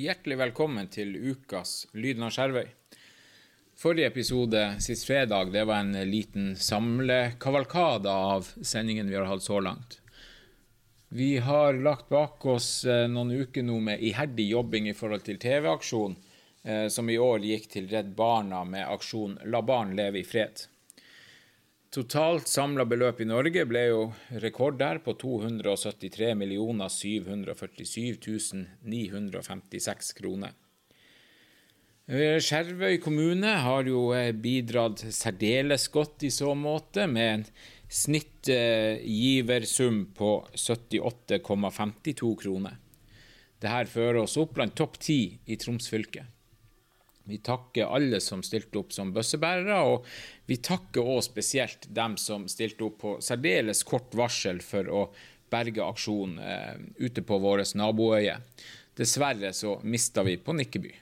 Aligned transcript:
Hjertelig 0.00 0.36
velkommen 0.38 0.86
til 0.88 1.10
ukas 1.12 1.82
Lyden 1.92 2.24
av 2.24 2.30
Skjervøy. 2.32 2.68
Forrige 3.76 4.08
episode 4.08 4.62
sist 4.80 5.04
fredag 5.04 5.50
det 5.52 5.66
var 5.68 5.82
en 5.82 5.98
liten 6.08 6.54
samlekavalkade 6.56 8.14
av 8.30 8.48
sendingen 8.64 9.10
vi 9.10 9.18
har 9.18 9.28
hatt 9.28 9.44
så 9.44 9.58
langt. 9.60 9.98
Vi 11.10 11.34
har 11.44 11.76
lagt 11.84 12.08
bak 12.08 12.46
oss 12.48 12.70
eh, 12.88 13.10
noen 13.12 13.34
uker 13.42 13.66
nå 13.66 13.76
med 13.90 14.00
iherdig 14.00 14.46
jobbing 14.54 14.88
i 14.88 14.96
forhold 14.96 15.26
til 15.26 15.42
TV-aksjon, 15.42 16.16
eh, 16.64 16.86
som 16.88 17.10
i 17.10 17.18
år 17.20 17.44
gikk 17.50 17.68
til 17.74 17.90
Redd 17.92 18.14
Barna 18.16 18.62
med 18.64 18.86
aksjon 18.86 19.36
La 19.52 19.60
barn 19.60 19.92
leve 19.98 20.22
i 20.22 20.24
fred. 20.24 20.64
Totalt 21.90 22.46
samla 22.46 22.84
beløp 22.86 23.18
i 23.18 23.24
Norge 23.26 23.64
ble 23.66 23.80
jo 23.88 24.14
rekord 24.38 24.76
der 24.78 25.00
på 25.02 25.10
273 25.18 26.38
747 26.38 27.26
956 28.86 30.12
kroner. 30.20 30.52
Eh, 32.06 32.38
Skjervøy 32.38 33.02
kommune 33.02 33.56
har 33.64 33.82
jo 33.90 34.14
eh, 34.14 34.30
bidratt 34.30 35.02
særdeles 35.14 35.88
godt 35.90 36.22
i 36.26 36.30
så 36.30 36.54
måte, 36.54 37.06
med 37.10 37.34
en 37.34 37.44
snittgiversum 37.90 40.14
på 40.14 40.46
78,52 40.54 42.36
kroner. 42.38 42.78
Dette 43.58 43.90
fører 43.90 44.22
oss 44.22 44.38
opp 44.38 44.54
blant 44.60 44.78
topp 44.78 44.94
ti 45.02 45.42
i 45.50 45.58
Troms 45.58 45.90
fylke. 45.90 46.22
Vi 47.30 47.40
takker 47.46 47.90
alle 47.90 48.20
som 48.20 48.42
stilte 48.46 48.80
opp 48.82 48.94
som 48.94 49.12
bøssebærere, 49.14 49.80
og 49.86 50.06
vi 50.50 50.58
takker 50.58 51.06
òg 51.14 51.22
spesielt 51.26 51.88
dem 51.94 52.16
som 52.20 52.48
stilte 52.50 52.88
opp 52.88 52.98
på 53.02 53.16
særdeles 53.24 53.84
kort 53.86 54.16
varsel 54.18 54.60
for 54.64 54.90
å 54.90 55.04
berge 55.50 55.84
aksjonen 55.84 56.38
eh, 56.38 56.74
ute 57.02 57.22
på 57.26 57.38
vår 57.42 57.64
naboøye. 57.78 58.38
Dessverre 58.98 59.52
så 59.56 59.78
mista 59.82 60.22
vi 60.26 60.36
på 60.36 60.54
Nikkeby. 60.58 60.92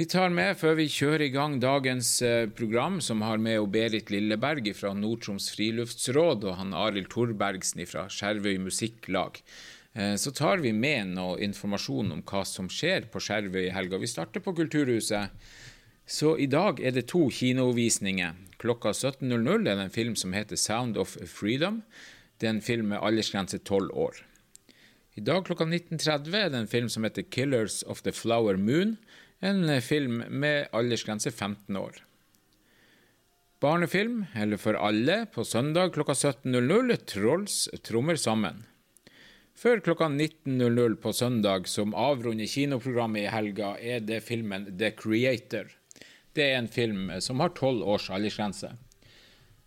Vi 0.00 0.06
tar 0.08 0.30
med, 0.32 0.54
før 0.56 0.78
vi 0.78 0.86
kjører 0.88 1.26
i 1.26 1.32
gang 1.34 1.58
dagens 1.60 2.22
eh, 2.24 2.46
program, 2.56 3.02
som 3.04 3.20
har 3.26 3.42
med 3.42 3.66
Berit 3.74 4.08
Lilleberg 4.08 4.70
fra 4.78 4.94
Nord-Troms 4.96 5.50
friluftsråd 5.52 6.46
og 6.46 6.56
han 6.56 6.72
Arild 6.72 7.10
Torbergsen 7.12 7.82
fra 7.90 8.06
Skjervøy 8.08 8.56
musikklag. 8.64 9.42
Eh, 9.94 10.14
så 10.14 10.30
tar 10.30 10.62
vi 10.62 10.72
med 10.72 11.16
noe 11.16 11.40
informasjon 11.42 12.12
om 12.14 12.22
hva 12.22 12.44
som 12.46 12.70
skjer 12.70 13.08
på 13.10 13.22
Skjervøy 13.22 13.66
i 13.66 13.74
helga. 13.74 13.98
Vi 13.98 14.10
starter 14.10 14.42
på 14.44 14.54
Kulturhuset. 14.54 15.34
Så 16.06 16.34
i 16.38 16.46
dag 16.50 16.80
er 16.82 16.94
det 16.94 17.08
to 17.10 17.28
kinovisninger. 17.30 18.34
Klokka 18.58 18.92
17.00 18.92 19.68
er 19.68 19.76
det 19.76 19.86
en 19.86 19.94
film 19.94 20.16
som 20.18 20.34
heter 20.34 20.58
Sound 20.58 20.98
of 20.98 21.16
Freedom. 21.26 21.82
Det 22.38 22.48
er 22.48 22.56
en 22.56 22.64
film 22.64 22.90
med 22.92 23.02
aldersgrense 23.02 23.58
12 23.58 23.90
år. 23.94 24.22
I 25.18 25.22
dag 25.26 25.44
klokka 25.46 25.66
19.30 25.66 26.36
er 26.38 26.50
det 26.50 26.58
en 26.58 26.70
film 26.70 26.88
som 26.88 27.04
heter 27.04 27.26
Killers 27.26 27.82
of 27.82 28.02
the 28.02 28.12
Flower 28.14 28.56
Moon. 28.56 28.96
En 29.40 29.66
film 29.82 30.22
med 30.28 30.68
aldersgrense 30.72 31.30
15 31.30 31.76
år. 31.76 32.02
Barnefilm, 33.60 34.24
eller 34.34 34.56
for 34.56 34.78
alle, 34.80 35.26
på 35.34 35.44
søndag 35.44 35.92
klokka 35.92 36.12
17.00 36.16 36.96
Trolls 37.04 37.68
trommer 37.84 38.16
sammen. 38.16 38.64
Før 39.60 39.82
klokka 39.84 40.06
19.00 40.08 40.94
på 41.02 41.10
søndag, 41.12 41.66
som 41.68 41.90
avrunder 41.92 42.48
kinoprogrammet 42.48 43.26
i 43.26 43.32
helga, 43.32 43.74
er 43.76 44.00
det 44.00 44.22
filmen 44.24 44.62
The 44.80 44.88
Creator. 44.96 45.68
Det 46.32 46.46
er 46.46 46.56
en 46.56 46.70
film 46.72 47.10
som 47.20 47.42
har 47.44 47.52
tolv 47.58 47.84
års 47.84 48.06
aldersgrense. 48.08 48.70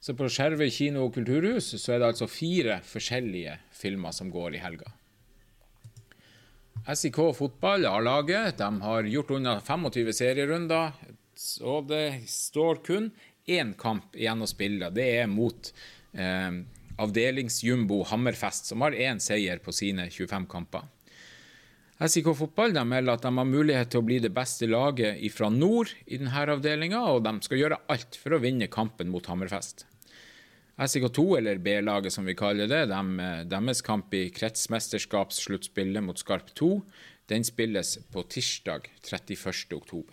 Så 0.02 0.16
på 0.18 0.32
Skjervøy 0.34 0.72
kino 0.74 1.06
og 1.06 1.14
kulturhus 1.14 1.70
så 1.78 1.94
er 1.94 2.02
det 2.02 2.10
altså 2.10 2.26
fire 2.26 2.80
forskjellige 2.90 3.60
filmer 3.84 4.18
som 4.18 4.34
går 4.34 4.58
i 4.58 4.64
helga. 4.64 4.90
SIK 6.90 7.22
fotball, 7.38 7.86
A-laget, 7.86 8.58
de 8.58 8.72
har 8.88 9.14
gjort 9.14 9.38
unna 9.38 9.60
25 9.62 10.10
serierunder. 10.24 10.98
Så 11.38 11.84
det 11.86 12.24
står 12.34 12.82
kun 12.82 13.12
én 13.46 13.78
kamp 13.78 14.18
igjen 14.18 14.42
å 14.42 14.50
spille. 14.50 14.90
Det 14.90 15.12
er 15.22 15.30
mot 15.30 15.70
eh, 16.18 16.64
avdelingsjumbo 17.02 18.04
Hammerfest, 18.10 18.70
som 18.70 18.84
har 18.86 18.96
én 18.98 19.22
seier 19.24 19.62
på 19.64 19.74
sine 19.76 20.10
25 20.12 20.46
kamper. 20.52 20.86
SIK 22.04 22.34
Fotball 22.36 22.76
melder 22.86 23.14
at 23.14 23.24
de 23.24 23.32
har 23.38 23.48
mulighet 23.48 23.94
til 23.94 24.02
å 24.02 24.06
bli 24.06 24.18
det 24.20 24.34
beste 24.36 24.68
laget 24.68 25.22
fra 25.32 25.48
nord 25.54 25.94
i 26.06 26.18
denne 26.20 26.46
avdelinga, 26.56 27.00
og 27.14 27.24
de 27.24 27.38
skal 27.46 27.62
gjøre 27.62 27.80
alt 27.94 28.18
for 28.20 28.36
å 28.36 28.42
vinne 28.44 28.68
kampen 28.68 29.12
mot 29.14 29.26
Hammerfest. 29.30 29.86
SIK2, 30.74 31.38
eller 31.38 31.62
B-laget 31.62 32.16
som 32.16 32.26
vi 32.26 32.34
kaller 32.36 32.68
det, 32.68 32.88
de, 32.90 33.30
deres 33.46 33.84
kamp 33.86 34.14
i 34.18 34.26
kretsmesterskapssluttspillet 34.34 36.04
mot 36.04 36.18
Skarp 36.18 36.50
2, 36.58 36.72
den 37.30 37.46
spilles 37.46 37.96
på 38.12 38.26
tirsdag 38.26 38.90
31.10. 39.06 40.04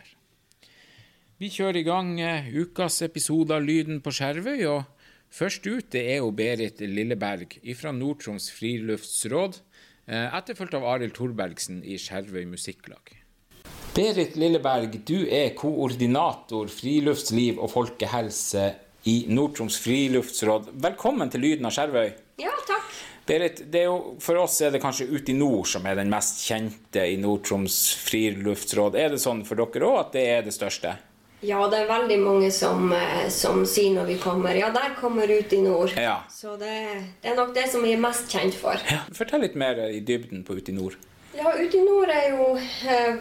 Vi 1.41 1.49
kjører 1.49 1.81
i 1.81 1.87
gang 1.87 2.13
eh, 2.21 2.51
ukas 2.53 3.01
episode 3.03 3.57
av 3.57 3.65
Lyden 3.65 4.03
på 4.05 4.13
Skjervøy. 4.13 4.67
og 4.69 5.00
Først 5.31 5.67
ut 5.67 5.93
det 5.95 6.03
er 6.11 6.19
jo 6.19 6.33
Berit 6.35 6.81
Lilleberg 6.83 7.55
fra 7.79 7.93
Nord-Troms 7.95 8.49
friluftsråd, 8.51 9.61
eh, 10.11 10.27
etterfulgt 10.35 10.75
av 10.75 10.85
Arild 10.91 11.15
Thorbergsen 11.15 11.85
i 11.87 11.99
Skjervøy 12.03 12.49
musikklag. 12.51 13.15
Berit 13.95 14.35
Lilleberg, 14.35 15.05
du 15.07 15.29
er 15.31 15.55
koordinator 15.55 16.67
friluftsliv 16.71 17.61
og 17.63 17.71
folkehelse 17.71 18.73
i 19.07 19.25
Nord-Troms 19.31 19.79
friluftsråd. 19.85 20.73
Velkommen 20.83 21.31
til 21.31 21.47
Lyden 21.47 21.71
av 21.71 21.77
Skjervøy. 21.79 22.11
Ja, 22.43 22.57
takk. 22.67 22.91
Berit, 23.31 23.63
jo, 23.71 24.17
for 24.19 24.41
oss 24.43 24.57
er 24.67 24.75
det 24.75 24.81
kanskje 24.83 25.07
Ut 25.13 25.29
i 25.31 25.37
nord 25.37 25.69
som 25.71 25.87
er 25.87 25.95
den 26.01 26.11
mest 26.11 26.43
kjente 26.43 27.05
i 27.07 27.15
Nord-Troms 27.23 27.79
friluftsråd. 28.03 28.99
Er 28.99 29.15
det 29.15 29.23
sånn 29.23 29.45
for 29.47 29.63
dere 29.63 29.87
òg 29.87 30.01
at 30.03 30.13
det 30.19 30.27
er 30.27 30.43
det 30.43 30.57
største? 30.57 30.97
Ja, 31.41 31.61
det 31.73 31.78
er 31.78 31.89
veldig 31.89 32.19
mange 32.21 32.51
som, 32.53 32.91
eh, 32.93 33.28
som, 33.33 33.62
sier 33.65 33.95
når 33.97 34.11
vi 34.11 34.19
kommer 34.21 34.56
Ja, 34.56 34.69
der 34.75 34.93
kommer 35.01 35.31
Ut 35.31 35.53
i 35.53 35.61
nord. 35.65 35.95
Ja. 35.97 36.21
Så 36.28 36.56
det, 36.61 36.73
det, 37.23 37.33
er 37.33 37.37
nok 37.39 37.55
det 37.56 37.67
som 37.73 37.84
vi 37.87 37.95
er 37.97 38.03
mest 38.03 38.28
kjent 38.28 38.56
for. 38.61 38.77
Ja. 38.91 39.03
Fortell 39.17 39.47
litt 39.47 39.56
mer 39.56 39.81
i 39.89 40.03
dybden 40.05 40.45
på 40.45 40.59
Ut 40.59 40.69
i 40.69 40.77
nord. 40.77 40.99
Ja, 41.37 41.55
Ut 41.56 41.75
i 41.75 41.84
nord 41.84 42.12
er 42.12 42.34
jo 42.34 42.49
eh, 42.61 43.21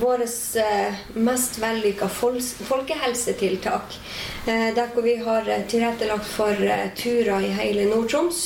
vårt 0.00 0.56
eh, 0.56 0.94
mest 1.14 1.58
vellykka 1.62 2.08
fol 2.08 2.40
folkehelsetiltak. 2.40 3.98
Eh, 4.46 4.74
der 4.74 4.90
hvor 4.94 5.06
vi 5.06 5.16
har 5.22 5.48
eh, 5.48 5.66
tilrettelagt 5.68 6.26
for 6.26 6.58
eh, 6.58 6.88
turer 6.96 7.44
i 7.44 7.52
hele 7.54 7.86
Nord-Troms. 7.90 8.40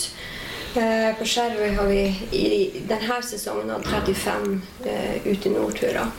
Eh, 0.77 1.15
på 1.17 1.25
Skjervøy 1.25 1.73
har 1.79 1.89
vi 1.89 2.03
i 2.37 2.85
denne 2.91 3.23
sesongen 3.25 3.73
hatt 3.73 3.89
35 3.89 4.61
Ut 5.25 5.47
i 5.47 5.55
nord-turer. 5.55 6.13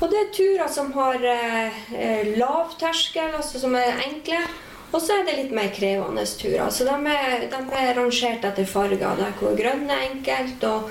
Og 0.00 0.10
det 0.10 0.20
er 0.20 0.30
turer 0.34 0.70
som 0.70 0.92
har 0.96 1.22
eh, 1.24 2.30
lav 2.38 2.74
terskel, 2.80 3.34
altså 3.38 3.60
som 3.62 3.76
er 3.78 4.02
enkle. 4.08 4.40
Og 4.94 5.02
så 5.02 5.16
er 5.16 5.26
det 5.26 5.36
litt 5.40 5.52
mer 5.54 5.70
krevende 5.74 6.22
turer. 6.38 6.68
Så 6.70 6.86
de 6.86 6.94
er, 7.10 7.48
de 7.50 7.60
er 7.80 7.94
rangert 7.98 8.46
etter 8.46 8.68
farger. 8.68 9.18
Der 9.18 9.36
hvor 9.40 9.56
grønn 9.58 9.88
er 9.90 10.06
enkelt, 10.10 10.62
og 10.68 10.90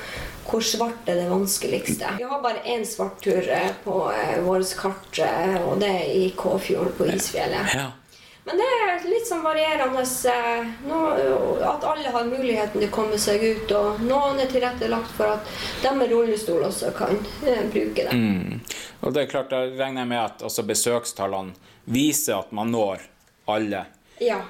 hvor 0.49 0.63
svart 0.65 1.07
er 1.07 1.21
det 1.21 1.29
vanskeligste. 1.31 2.15
Vi 2.17 2.27
har 2.27 2.41
bare 2.43 2.65
én 2.67 2.83
svart 2.87 3.21
tur 3.23 3.47
på 3.85 3.99
eh, 4.11 4.39
vårt 4.43 4.75
kart, 4.79 5.19
eh, 5.23 5.59
og 5.63 5.79
det 5.83 5.91
er 6.01 6.15
i 6.19 6.29
Kåfjorden 6.35 6.97
på 6.97 7.11
Isfjellet. 7.15 7.75
Ja. 7.77 7.91
Men 8.45 8.59
det 8.59 8.65
er 8.67 9.05
litt 9.07 9.27
sånn 9.27 9.43
varierende 9.43 10.03
eh, 10.03 10.71
nå, 10.83 10.97
at 11.63 11.85
alle 11.87 12.11
har 12.11 12.25
muligheten 12.27 12.81
til 12.81 12.89
å 12.89 12.93
komme 12.93 13.19
seg 13.21 13.43
ut. 13.43 13.71
Og 13.71 14.01
noen 14.03 14.41
er 14.43 14.49
tilrettelagt 14.51 15.13
for 15.15 15.37
at 15.37 15.53
de 15.83 15.93
med 15.95 16.11
rullestol 16.11 16.65
også 16.67 16.91
kan 16.97 17.15
eh, 17.47 17.63
bruke 17.71 18.03
det. 18.09 18.11
Mm. 18.11 18.59
Og 19.03 19.15
det 19.15 19.23
er 19.23 19.31
klart, 19.31 19.53
Da 19.53 19.63
regner 19.63 20.03
jeg 20.03 20.11
med 20.11 20.19
at 20.19 20.43
også 20.43 20.65
besøkstallene 20.67 21.55
viser 21.85 22.41
at 22.41 22.51
man 22.55 22.71
når 22.75 23.05
alle. 23.47 23.85
Ja. 24.19 24.41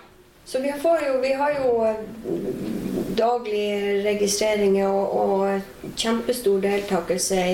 Så 0.45 0.59
vi, 0.59 0.73
jo, 0.73 1.19
vi 1.21 1.33
har 1.39 1.53
jo 1.61 1.75
eh, 1.85 2.01
daglige 3.15 4.01
registreringer 4.09 4.89
og, 4.89 5.13
og 5.21 5.93
kjempestor 5.95 6.65
deltakelse 6.65 7.45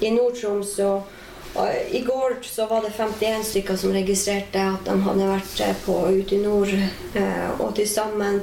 i 0.00 0.14
Nord-Troms. 0.16 0.78
og 0.88 1.20
i 1.90 2.00
går 2.00 2.36
så 2.42 2.66
var 2.66 2.82
det 2.82 2.90
51 2.90 3.44
stykker 3.44 3.76
som 3.76 3.92
registrerte 3.92 4.58
at 4.58 4.84
de 4.86 5.02
hadde 5.06 5.26
vært 5.28 5.60
eh, 5.62 5.76
på 5.84 6.08
Ute 6.10 6.34
i 6.34 6.38
nord. 6.42 6.68
Eh, 7.14 7.60
og 7.60 7.74
til 7.76 7.88
sammen 7.88 8.40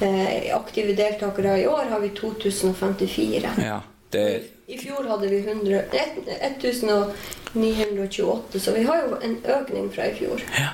eh, 0.00 0.56
aktive 0.56 0.96
deltakere 0.96 1.60
i 1.62 1.66
år 1.66 1.84
har 1.92 2.00
vi 2.04 2.08
2054. 2.16 3.50
Ja, 3.64 3.80
det... 4.12 4.42
I 4.70 4.78
fjor 4.78 5.04
hadde 5.08 5.28
vi 5.32 5.38
100, 5.40 5.80
1928, 5.90 8.60
så 8.60 8.72
vi 8.76 8.84
har 8.86 8.96
jo 9.02 9.16
en 9.18 9.36
økning 9.56 9.90
fra 9.90 10.06
i 10.06 10.14
fjor. 10.14 10.38
Ja. 10.54 10.70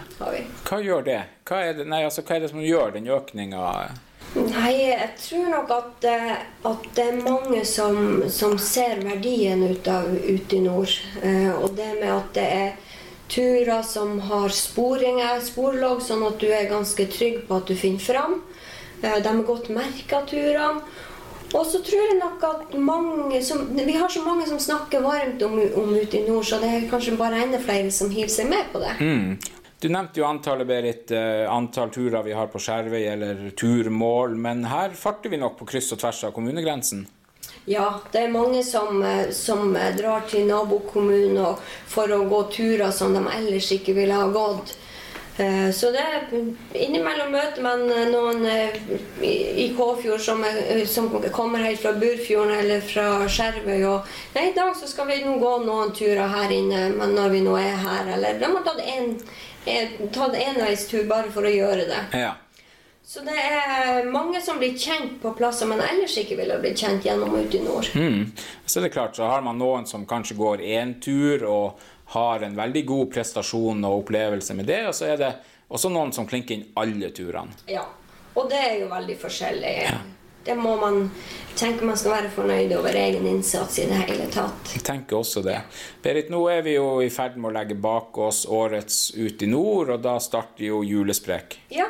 Hva 0.67 0.81
gjør 0.85 1.03
det? 1.07 1.23
Hva 1.49 1.57
er 1.65 1.73
det, 1.79 1.87
nei, 1.89 2.05
altså, 2.05 2.21
hva 2.27 2.37
er 2.37 2.41
det 2.45 2.51
som 2.53 2.61
gjør 2.61 2.93
den 2.99 3.09
økninga? 3.09 3.63
Nei, 4.35 4.73
jeg 4.91 5.09
tror 5.23 5.47
nok 5.49 5.71
at, 5.73 6.05
eh, 6.11 6.33
at 6.69 6.89
det 6.97 7.05
er 7.05 7.23
mange 7.25 7.63
som, 7.65 8.25
som, 8.29 8.59
ser 8.61 9.01
verdien 9.05 9.63
ut 9.65 9.89
av 9.89 10.11
Ute 10.13 10.59
i 10.59 10.61
nord. 10.65 10.93
Eh, 11.23 11.53
og 11.55 11.77
det 11.79 11.95
med 12.01 12.13
at 12.13 12.35
det 12.37 12.45
er 12.45 12.75
turer 13.33 13.83
som 13.83 14.19
har 14.29 14.53
sporinger, 14.55 15.41
sporlogg, 15.43 16.03
sånn 16.05 16.27
at 16.27 16.39
du 16.43 16.47
er 16.53 16.69
ganske 16.71 17.09
trygg 17.11 17.47
på 17.49 17.59
at 17.59 17.71
du 17.71 17.75
finner 17.79 18.03
fram. 18.03 18.41
Eh, 19.03 19.19
de 19.23 19.33
er 19.33 19.45
godt 19.49 19.71
merka, 19.73 20.23
turene. 20.29 20.85
Og 21.55 21.63
så 21.65 21.79
tror 21.87 22.09
jeg 22.11 22.19
nok 22.19 22.43
at 22.45 22.73
mange 22.75 23.39
som, 23.45 23.69
Vi 23.77 23.93
har 23.95 24.09
så 24.11 24.23
mange 24.25 24.49
som 24.49 24.59
snakker 24.59 25.01
varmt 25.01 25.43
om, 25.47 25.55
om 25.79 25.95
Ute 25.95 26.19
i 26.19 26.29
nord, 26.29 26.45
så 26.45 26.59
det 26.61 26.73
er 26.73 26.89
kanskje 26.91 27.17
bare 27.17 27.45
enda 27.45 27.61
flere 27.63 27.91
som 27.95 28.11
hiver 28.11 28.33
seg 28.33 28.51
med 28.51 28.67
på 28.73 28.83
det. 28.83 28.97
Mm. 29.01 29.39
Du 29.81 29.89
nevnte 29.89 30.21
jo 30.21 30.25
antallet, 30.27 30.67
Berit. 30.67 31.11
eh, 31.11 31.53
Antall 31.53 31.91
turer 31.91 32.23
vi 32.25 32.33
har 32.33 32.47
på 32.47 32.59
Skjervøy, 32.59 33.03
eller 33.13 33.51
turmål. 33.57 34.37
Men 34.37 34.65
her 34.65 34.91
farter 34.97 35.29
vi 35.31 35.37
nok 35.37 35.59
på 35.59 35.67
kryss 35.69 35.93
og 35.93 36.01
tvers 36.01 36.25
av 36.25 36.33
kommunegrensen. 36.33 37.07
Ja, 37.67 38.01
det 38.13 38.23
er 38.25 38.29
mange 38.33 38.63
som, 38.65 39.03
eh, 39.03 39.31
som 39.31 39.77
eh, 39.77 39.93
drar 39.97 40.21
til 40.31 40.47
nabokommunen 40.49 41.39
og- 41.45 41.59
for 41.87 42.09
å 42.09 42.23
gå 42.29 42.51
turer 42.53 42.91
som 42.93 43.13
de 43.13 43.21
ellers 43.37 43.71
ikke 43.73 43.95
ville 43.95 44.15
ha 44.15 44.27
gått. 44.29 44.77
Så 45.37 45.93
det 45.93 46.01
er 46.01 46.31
Innimellom 46.75 47.31
møter 47.31 47.61
man 47.61 47.81
noen 48.11 48.47
i 49.21 49.75
Kåfjord 49.77 50.19
som, 50.19 50.43
er- 50.43 50.87
som 50.87 51.11
kommer 51.31 51.59
helt 51.59 51.79
fra 51.79 51.93
Burfjorden 51.93 52.55
eller 52.59 52.81
fra 52.81 53.19
Skjervøy 53.29 53.85
og 53.85 54.07
Nei, 54.35 54.49
i 54.49 54.55
dag 54.55 54.73
så 54.75 54.89
skal 54.89 55.07
vi 55.09 55.21
nå 55.23 55.39
gå 55.39 55.59
noen 55.67 55.93
turer 55.93 56.27
her 56.27 56.49
inne, 56.49 56.97
men 56.97 57.15
når 57.15 57.29
vi 57.31 57.41
nå 57.43 57.55
er 57.61 57.77
her. 57.77 58.15
Eller 58.15 58.39
de 58.39 58.47
har 58.47 58.63
tatt 58.65 58.81
en, 58.81 59.21
tatt 60.15 60.37
enveistur 60.41 61.07
bare 61.11 61.31
for 61.35 61.47
å 61.47 61.53
gjøre 61.53 61.87
det. 61.91 62.03
Ja. 62.23 62.35
Så 63.07 63.21
det 63.23 63.37
er 63.39 64.09
mange 64.11 64.41
som 64.43 64.59
blir 64.59 64.75
kjent 64.75 65.21
på 65.23 65.31
plasser 65.39 65.69
man 65.71 65.79
ellers 65.79 66.17
ikke 66.19 66.41
ville 66.41 66.57
blitt 66.59 66.81
kjent 66.83 67.05
gjennom 67.07 67.37
ute 67.37 67.61
i 67.61 67.63
nord. 67.63 67.87
Mm. 67.95 68.33
Så 68.67 68.83
er 68.83 68.91
klart, 68.91 69.15
så 69.15 69.29
har 69.31 69.45
man 69.47 69.61
noen 69.63 69.87
som 69.87 70.07
kanskje 70.11 70.35
går 70.35 70.65
én 70.65 70.97
tur 71.03 71.45
og 71.47 71.85
har 72.17 72.43
en 72.43 72.57
veldig 72.59 72.83
god 72.87 73.13
prestasjon 73.15 73.87
og 73.87 74.01
opplevelse 74.01 74.59
med 74.59 74.67
det, 74.67 74.81
og 74.91 74.95
så 74.95 75.13
er 75.13 75.23
det 75.23 75.31
også 75.71 75.91
noen 75.95 76.11
som 76.15 76.27
klinker 76.27 76.55
inn 76.57 76.67
alle 76.79 77.13
turene. 77.15 77.55
Ja, 77.71 77.87
og 78.35 78.51
det 78.51 78.59
er 78.59 78.75
jo 78.81 78.91
veldig 78.91 79.17
forskjellig. 79.23 79.75
Det 80.47 80.55
må 80.59 80.77
man 80.81 81.11
tenke 81.59 81.87
man 81.89 81.97
skal 81.99 82.13
være 82.13 82.31
fornøyd 82.35 82.73
over 82.77 82.95
egen 83.01 83.27
innsats 83.27 83.79
i 83.83 83.87
det 83.89 83.97
hele 84.05 84.27
tatt. 84.33 84.75
Jeg 84.77 84.85
tenker 84.87 85.19
også 85.19 85.43
det. 85.47 85.57
Berit, 86.05 86.29
nå 86.31 86.43
er 86.53 86.63
vi 86.67 86.77
jo 86.77 87.01
i 87.03 87.09
ferd 87.11 87.39
med 87.41 87.51
å 87.51 87.55
legge 87.57 87.75
bak 87.81 88.19
oss 88.23 88.45
årets 88.47 89.01
Ut 89.17 89.43
i 89.43 89.49
nord, 89.51 89.91
og 89.97 90.03
da 90.05 90.19
starter 90.23 90.69
jo 90.69 90.83
julesprek. 90.87 91.59
Ja, 91.73 91.89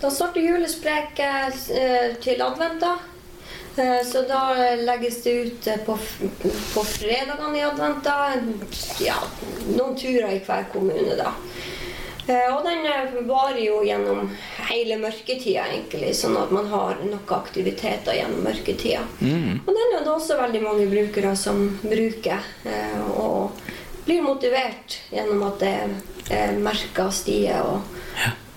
da 0.00 0.10
starter 0.12 0.44
julesprek 0.44 1.18
eh, 1.24 2.16
til 2.22 2.42
advent 2.44 2.80
da. 2.84 2.94
Eh, 3.76 4.02
Så 4.04 4.22
da 4.28 4.42
legges 4.84 5.22
det 5.24 5.32
ut 5.46 5.66
eh, 5.72 5.80
på, 5.86 5.96
på 6.74 6.84
fredagene 6.84 7.56
i 7.58 7.64
advent 7.64 8.04
da. 8.04 8.18
Ja, 9.00 9.16
noen 9.72 9.96
turer 9.96 10.36
i 10.36 10.42
hver 10.44 10.68
kommune 10.72 11.16
da. 11.18 11.32
Eh, 12.26 12.54
Og 12.56 12.64
den 12.66 12.86
eh, 12.90 13.12
varer 13.28 13.60
jo 13.62 13.80
gjennom 13.86 14.30
hele 14.70 14.96
mørketida 14.98 15.66
egentlig, 15.70 16.10
sånn 16.18 16.36
at 16.40 16.50
man 16.54 16.66
har 16.72 16.98
noen 17.02 17.20
aktiviteter 17.36 18.16
gjennom 18.18 18.42
mørketida. 18.46 19.04
Og 19.62 19.70
den 19.72 19.94
er 19.96 20.02
det 20.04 20.10
også 20.12 20.38
veldig 20.40 20.62
mange 20.64 20.86
brukere 20.90 21.36
som 21.38 21.66
bruker, 21.84 22.42
eh, 22.66 23.00
og 23.14 23.60
blir 24.06 24.22
motivert 24.26 24.98
gjennom 25.14 25.42
at 25.52 25.62
det 25.62 25.74
er 26.34 26.56
merka 26.62 27.08
stier. 27.14 27.62
Og, 27.62 27.94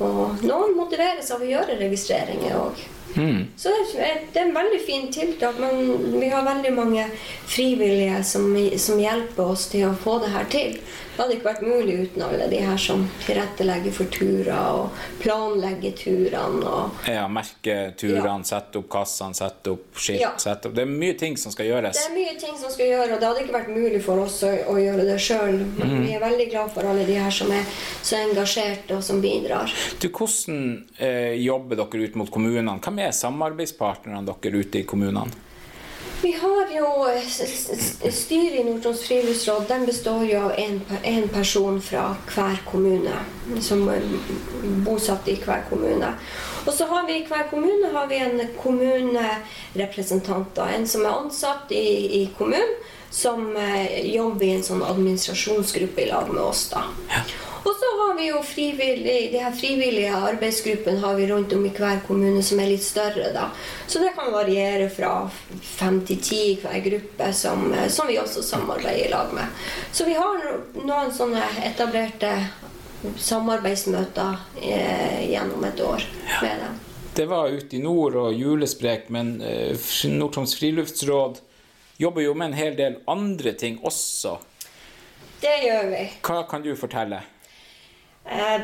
og 0.02 0.42
noen 0.46 0.74
motiveres 0.78 1.30
av 1.36 1.42
å 1.46 1.50
gjøre 1.54 1.78
registreringer 1.82 2.58
òg. 2.58 2.82
Mm. 3.16 3.48
Så 3.58 3.70
det 3.74 4.02
er, 4.06 4.22
det 4.34 4.42
er 4.42 4.48
en 4.50 4.56
veldig 4.56 4.80
fin 4.86 5.08
tiltak, 5.14 5.60
men 5.60 6.20
vi 6.20 6.30
har 6.30 6.46
veldig 6.46 6.74
mange 6.78 7.06
frivillige 7.50 8.24
som, 8.24 8.50
som 8.78 9.00
hjelper 9.02 9.54
oss 9.54 9.68
til 9.72 9.88
å 9.90 9.94
få 9.98 10.20
det 10.24 10.34
her 10.36 10.50
til. 10.52 10.80
Det 11.20 11.26
hadde 11.26 11.36
ikke 11.36 11.50
vært 11.50 11.64
mulig 11.68 11.96
uten 12.06 12.22
alle 12.24 12.46
de 12.48 12.60
her 12.64 12.78
som 12.80 13.02
tilrettelegger 13.26 13.92
for 13.92 14.08
turer 14.14 14.54
og 14.56 15.02
planlegger 15.20 15.92
turene. 16.00 16.62
Og 16.64 17.10
Ja, 17.12 17.26
merke 17.28 17.76
turene, 18.00 18.46
sette 18.48 18.80
opp 18.80 18.88
kassene, 18.94 19.36
sette 19.36 19.74
opp 19.74 20.00
skilt, 20.00 20.22
Ja. 20.24 20.30
sette 20.40 20.70
opp 20.70 20.76
Det 20.78 20.86
er 20.86 20.94
mye 20.94 21.18
ting 21.20 21.36
som 21.36 21.52
skal 21.52 21.66
gjøres. 21.68 21.98
det 22.00 22.06
er 22.08 22.16
mye 22.16 22.40
ting 22.40 22.56
som 22.56 22.72
skal 22.72 22.86
gjøres, 22.88 23.12
og 23.14 23.20
det 23.20 23.28
hadde 23.28 23.44
ikke 23.44 23.58
vært 23.58 23.74
mulig 23.76 24.02
for 24.06 24.24
oss 24.24 24.38
å, 24.48 24.54
å 24.72 24.78
gjøre 24.80 25.04
det 25.10 25.18
sjøl. 25.20 25.60
Men 25.76 26.06
vi 26.06 26.14
er 26.16 26.24
veldig 26.24 26.48
glad 26.54 26.72
for 26.72 26.88
alle 26.88 27.04
de 27.06 27.20
her 27.20 27.32
som 27.36 27.52
er 27.52 27.66
så 28.02 28.16
engasjerte 28.24 28.96
og 28.96 29.04
som 29.04 29.20
bidrar. 29.20 29.76
Du, 30.00 30.08
hvordan 30.08 30.86
eh, 31.00 31.36
jobber 31.44 31.76
dere 31.84 32.08
ut 32.08 32.16
mot 32.16 32.32
kommunene? 32.32 32.80
Hvem 32.80 32.99
er 33.06 33.12
samarbeidspartnerne 33.16 34.26
dere 34.28 34.64
ute 34.64 34.82
i 34.82 34.88
kommunene? 34.88 35.46
Vi 36.22 36.32
har 36.32 36.68
jo 36.76 37.08
eh, 37.08 37.24
Styret 38.12 38.60
i 38.60 38.64
Nord-Troms 38.64 39.08
friluftsråd 39.08 39.68
den 39.68 39.86
består 39.88 40.24
jo 40.28 40.40
av 40.50 40.52
en, 40.60 40.82
person 41.32 41.82
fra 41.82 42.16
hver 42.28 42.58
kommune. 42.68 43.16
Som 43.64 43.90
er 43.92 44.02
bosatt 44.84 45.28
i 45.32 45.36
hver 45.40 45.64
kommune. 45.70 46.14
Og 46.66 46.74
så 46.76 46.86
har 46.92 47.08
vi 47.08 47.14
i 47.22 47.26
hver 47.28 47.48
kommune 47.52 47.88
har 47.94 48.08
vi 48.12 48.18
en 48.20 48.42
kommunerepresentant. 48.60 50.58
En 50.60 50.88
som 50.88 51.06
er 51.06 51.10
ansatt 51.16 51.72
i, 51.72 52.22
i 52.22 52.30
kommunen, 52.38 52.76
som 53.10 53.56
eh, 53.58 54.06
jobber 54.16 54.46
i 54.46 54.56
en 54.58 54.66
sånn 54.66 54.84
administrasjonsgruppe 54.86 56.02
i 56.02 56.10
lag 56.10 56.30
med 56.34 56.44
oss. 56.44 56.70
da. 56.74 56.84
Og 57.60 57.76
så 57.76 57.90
har 58.00 58.14
vi 58.18 58.28
jo 58.30 58.40
frivillig, 58.44 59.32
de 59.32 59.42
her 59.44 59.52
frivillige 59.52 60.16
arbeidsgruppene 60.16 61.02
har 61.04 61.16
vi 61.16 61.28
rundt 61.28 61.54
om 61.54 61.66
i 61.66 61.72
hver 61.76 62.00
kommune 62.08 62.44
som 62.44 62.60
er 62.60 62.72
litt 62.72 62.84
større. 62.84 63.34
da. 63.34 63.50
Så 63.88 64.00
det 64.00 64.14
kan 64.16 64.32
variere 64.32 64.90
fra 64.90 65.30
fem 65.62 66.02
til 66.06 66.22
ti 66.24 66.42
i 66.52 66.58
hver 66.62 66.80
gruppe 66.86 67.34
som, 67.34 67.74
eh, 67.74 67.90
som 67.90 68.08
vi 68.08 68.20
også 68.20 68.44
samarbeider 68.44 69.08
i 69.08 69.12
lag 69.12 69.34
med. 69.34 69.46
Så 69.92 70.06
vi 70.06 70.14
har 70.14 70.40
noen 70.86 71.12
sånne 71.14 71.44
etablerte 71.66 72.32
samarbeidsmøter 73.18 74.38
eh, 74.62 75.32
gjennom 75.32 75.64
et 75.64 75.82
år 75.82 76.04
med 76.42 76.64
dem. 76.64 76.80
Det 77.16 77.26
var 77.26 77.50
ute 77.50 77.76
i 77.76 77.84
nord 77.84 78.16
og 78.16 78.34
julesprek, 78.34 79.10
men 79.10 79.42
eh, 79.42 79.76
Nord-Troms 80.08 80.56
friluftsråd 80.60 81.40
jobber 82.00 82.22
jo 82.24 82.34
med 82.34 82.52
en 82.52 82.58
hel 82.58 82.76
del 82.80 83.00
andre 83.08 83.54
ting 83.60 83.80
også. 83.86 84.38
Det 85.42 85.56
gjør 85.66 85.90
vi. 85.92 86.02
Hva 86.24 86.42
kan 86.50 86.64
du 86.66 86.74
fortelle? 86.76 87.22
Eh, 88.26 88.62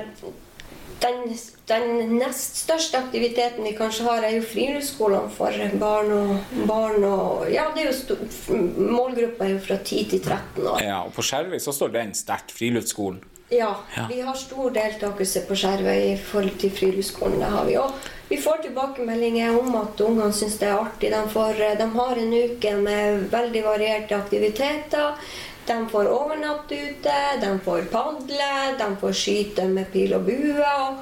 Den, 1.01 1.35
den 1.67 2.13
nest 2.17 2.55
største 2.63 2.97
aktiviteten 2.97 3.63
vi 3.67 3.73
kanskje 3.77 4.05
har, 4.07 4.23
er 4.23 4.37
jo 4.37 4.45
friluftsskolene 4.47 5.29
for 5.35 5.51
barn 5.81 6.11
og, 6.15 6.53
barn 6.69 7.03
og 7.03 7.49
Ja, 7.51 7.65
det 7.75 7.83
er 7.83 7.89
jo 7.91 7.95
sto- 7.97 8.55
målgruppa 8.79 9.43
er 9.45 9.51
jo 9.57 9.59
fra 9.67 9.77
10 9.83 10.05
til 10.13 10.21
13 10.23 10.63
år. 10.71 10.79
Ja, 10.81 11.01
og 11.03 11.11
På 11.13 11.21
Skjervøy 11.25 11.59
så 11.59 11.73
står 11.75 11.91
den 11.97 12.13
sterkt, 12.15 12.51
friluftsskolen. 12.55 13.19
Ja, 13.51 13.73
Ja. 13.97 14.07
vi 14.09 14.21
har 14.21 14.33
stor 14.39 14.69
deltakelse 14.73 15.43
på 15.49 15.55
Skjervøy 15.59 16.13
i 16.13 16.17
forhold 16.17 16.57
til 16.63 16.71
friluftsskolen. 16.71 17.39
Det 17.43 17.51
har 17.57 17.65
vi 17.67 17.75
òg. 17.81 17.91
Vi 18.29 18.37
får 18.37 18.57
tilbakemeldinger 18.57 19.59
om 19.59 19.75
at 19.75 20.01
ungene 20.01 20.33
syns 20.33 20.57
det 20.57 20.69
er 20.69 20.79
artig. 20.79 21.11
De, 21.13 21.21
får, 21.29 21.59
de 21.77 21.89
har 21.97 22.21
en 22.21 22.33
uke 22.33 22.71
med 22.81 23.27
veldig 23.33 23.61
varierte 23.65 24.17
aktiviteter. 24.17 25.19
De 25.65 25.77
får 25.91 26.09
overnatte 26.09 26.77
ute, 26.77 27.13
de 27.41 27.51
får 27.65 27.85
padle, 27.93 28.49
de 28.79 28.89
får 29.01 29.13
skyte 29.17 29.67
med 29.69 29.91
pil 29.93 30.17
og 30.17 30.25
bue. 30.25 30.57
Og, 30.57 30.99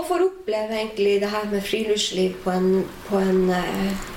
og 0.00 0.08
får 0.08 0.26
oppleve 0.30 0.80
egentlig 0.80 1.20
det 1.20 1.32
her 1.32 1.48
med 1.52 1.64
friluftsliv 1.64 2.40
på 2.44 2.52
en, 2.56 2.70
på 3.08 3.20
en, 3.20 3.50
eh, 3.52 4.10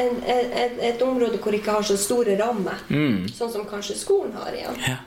en, 0.00 0.20
et, 0.24 0.82
et 0.92 1.04
område 1.04 1.36
hvor 1.36 1.52
det 1.52 1.60
ikke 1.60 1.76
har 1.76 1.88
så 1.92 2.00
store 2.00 2.40
rammer. 2.40 2.84
Sånn 3.36 3.52
som 3.52 3.68
kanskje 3.68 4.00
skolen 4.00 4.36
har 4.40 4.56
igjen. 4.56 4.84
Ja. 4.88 5.00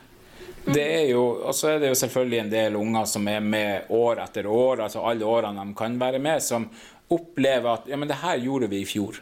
Det 0.65 0.84
er 0.84 1.05
jo, 1.12 1.22
og 1.45 1.53
så 1.55 1.75
er 1.75 1.84
det 1.84 1.91
jo 1.91 1.98
selvfølgelig 2.00 2.39
en 2.41 2.50
del 2.50 2.75
unger 2.79 3.05
som 3.10 3.27
er 3.29 3.43
med 3.45 3.91
år 3.93 4.24
etter 4.24 4.48
år, 4.50 4.81
altså 4.88 5.03
alle 5.05 5.27
årene 5.29 5.62
de 5.62 5.77
kan 5.77 6.00
være 6.01 6.19
med, 6.19 6.41
som 6.41 6.65
opplever 7.13 7.69
at 7.69 7.88
ja, 7.91 8.00
men 8.01 8.10
det 8.10 8.17
her 8.24 8.41
gjorde 8.41 8.72
vi 8.72 8.81
i 8.81 8.89
fjor. 8.89 9.22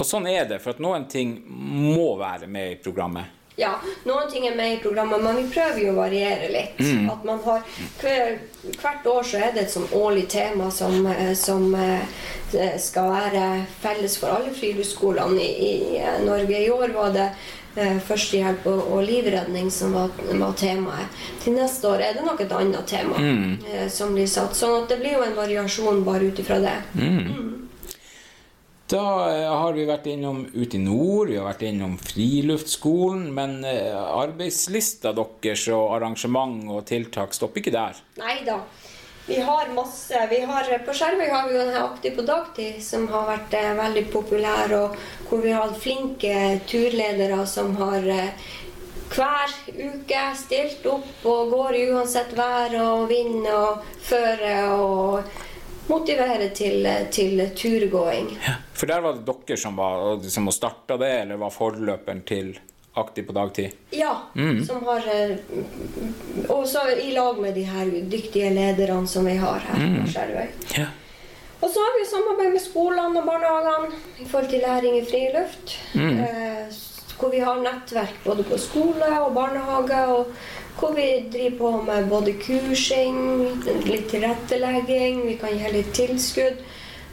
Og 0.00 0.06
sånn 0.06 0.30
er 0.30 0.46
det, 0.48 0.60
for 0.62 0.72
at 0.72 0.80
noen 0.80 1.04
ting 1.10 1.34
må 1.50 2.14
være 2.20 2.46
med 2.48 2.76
i 2.76 2.80
programmet. 2.80 3.36
Ja, 3.60 3.74
noen 4.08 4.30
ting 4.30 4.46
er 4.48 4.54
med 4.56 4.72
i 4.72 4.80
programmet, 4.80 5.20
men 5.20 5.36
vi 5.36 5.48
prøver 5.52 5.80
jo 5.82 5.90
å 5.92 5.98
variere 5.98 6.48
litt. 6.48 6.78
At 7.12 7.26
man 7.28 7.42
har, 7.44 7.66
hver, 8.00 8.38
hvert 8.80 9.08
år 9.10 9.26
så 9.26 9.42
er 9.42 9.52
det 9.52 9.66
et 9.66 9.74
sånn 9.74 9.90
årlig 9.98 10.28
tema 10.32 10.70
som, 10.72 10.94
eh, 11.10 11.34
som 11.36 11.74
eh, 11.76 12.22
skal 12.80 13.10
være 13.12 13.44
felles 13.82 14.16
for 14.22 14.32
alle 14.32 14.54
friluftsskolene 14.56 15.42
i, 15.42 15.50
i 15.66 15.98
eh, 16.00 16.22
Norge. 16.24 16.56
I 16.56 16.70
år 16.72 16.94
var 16.96 17.12
det 17.18 17.28
førstehjelp 17.74 18.66
og, 18.66 18.80
og 18.96 19.04
livredning 19.06 19.70
som 19.70 19.94
var, 19.94 20.10
var 20.30 20.56
temaet. 20.58 21.22
Til 21.44 21.56
neste 21.56 21.88
år 21.88 22.04
er 22.04 22.18
det 22.18 22.26
nok 22.26 22.42
et 22.44 22.54
annet 22.56 22.86
tema 22.90 23.20
eh, 23.20 23.86
som 23.92 24.14
blir 24.16 24.28
satt. 24.30 24.56
Sånn 24.58 24.82
at 24.82 24.92
det 24.92 25.00
blir 25.02 25.18
jo 25.18 25.24
en 25.26 25.38
variasjon 25.38 26.04
bare 26.06 26.30
ut 26.30 26.42
ifra 26.42 26.60
det. 26.62 26.76
Da 28.90 29.06
eh, 29.30 29.46
har 29.46 29.76
vi 29.76 29.86
vært 29.86 30.08
innom 30.10 30.42
Ut 30.50 30.74
i 30.74 30.80
nord, 30.82 31.30
vi 31.30 31.38
har 31.38 31.46
vært 31.46 31.62
innom 31.68 31.96
Friluftsskolen, 32.02 33.28
men 33.34 33.60
eh, 33.68 33.94
arbeidslista 33.94 35.14
deres 35.14 35.68
og 35.70 35.94
arrangement 35.98 36.64
og 36.74 36.86
tiltak 36.90 37.36
stopper 37.36 37.62
ikke 37.62 37.76
der. 37.76 38.00
Nei 38.18 38.40
da. 38.46 38.62
Vi 39.30 39.40
har 39.40 39.68
masse. 39.74 40.26
Vi 40.30 40.40
har, 40.40 40.78
på 40.86 40.92
Skjervøy 40.92 41.28
har 41.30 41.44
vi 41.46 41.54
jo 41.54 41.60
denne 41.62 41.82
Aktiv 41.86 42.16
på 42.16 42.24
dagtid, 42.26 42.80
som 42.82 43.04
har 43.12 43.28
vært 43.28 43.52
eh, 43.54 43.68
veldig 43.78 44.02
populær, 44.10 44.72
og 44.74 44.96
hvor 45.28 45.44
vi 45.44 45.52
har 45.54 45.68
hatt 45.68 45.78
flinke 45.78 46.32
turledere 46.66 47.44
som 47.46 47.76
har 47.78 48.08
eh, 48.10 48.48
hver 49.14 49.54
uke 49.70 50.24
stilt 50.38 50.88
opp 50.90 51.22
og 51.30 51.54
går 51.54 51.78
uansett 51.92 52.34
vær 52.34 52.74
og 52.82 53.06
vind 53.10 53.46
og 53.54 53.86
føre 54.02 54.56
og 54.74 55.30
motiverer 55.90 56.50
til, 56.54 56.90
til 57.14 57.44
turgåing. 57.54 58.32
Ja. 58.42 58.56
For 58.74 58.90
der 58.90 59.06
var 59.06 59.14
det 59.14 59.30
dere 59.30 59.60
som, 59.62 59.78
var, 59.78 60.26
som 60.26 60.50
starta 60.50 60.98
det, 60.98 61.12
eller 61.22 61.38
var 61.38 61.54
forløperen 61.54 62.26
til 62.26 62.50
Aktiv 62.98 63.26
på 63.26 63.32
dagtid? 63.32 63.76
Ja. 63.94 64.16
Mm. 64.34 64.64
som 64.66 64.82
har 64.84 65.04
Og 66.48 66.66
så 66.68 66.80
i 66.98 67.12
lag 67.14 67.38
med 67.38 67.54
de 67.54 67.62
her 67.62 67.86
dyktige 68.10 68.50
lederne 68.50 69.06
som 69.06 69.26
vi 69.26 69.36
har 69.38 69.62
her 69.68 69.78
mm. 69.78 70.00
på 70.00 70.12
Skjervøy. 70.12 70.48
Ja. 70.78 70.86
Og 71.60 71.70
så 71.70 71.82
har 71.84 71.98
vi 71.98 72.06
samarbeid 72.08 72.52
med 72.52 72.62
skolene 72.64 73.20
og 73.20 73.26
barnehagene 73.28 74.00
i 74.18 74.24
forhold 74.24 74.50
til 74.50 74.64
læring 74.64 74.96
i 74.98 75.04
friluft. 75.04 75.76
Mm. 75.94 76.20
Eh, 76.24 76.80
hvor 77.20 77.30
vi 77.30 77.42
har 77.44 77.60
nettverk 77.60 78.24
både 78.24 78.46
på 78.48 78.58
skole 78.58 79.10
og 79.20 79.34
barnehage. 79.34 80.06
og 80.06 80.32
hvor 80.80 80.92
vi 80.96 81.28
driver 81.32 81.58
på 81.58 81.70
med 81.82 82.08
både 82.08 82.32
kursing, 82.32 83.16
litt 83.84 84.08
tilrettelegging. 84.10 85.26
Vi 85.26 85.36
kan 85.36 85.52
gi 85.58 85.72
litt 85.74 85.92
tilskudd 85.94 86.62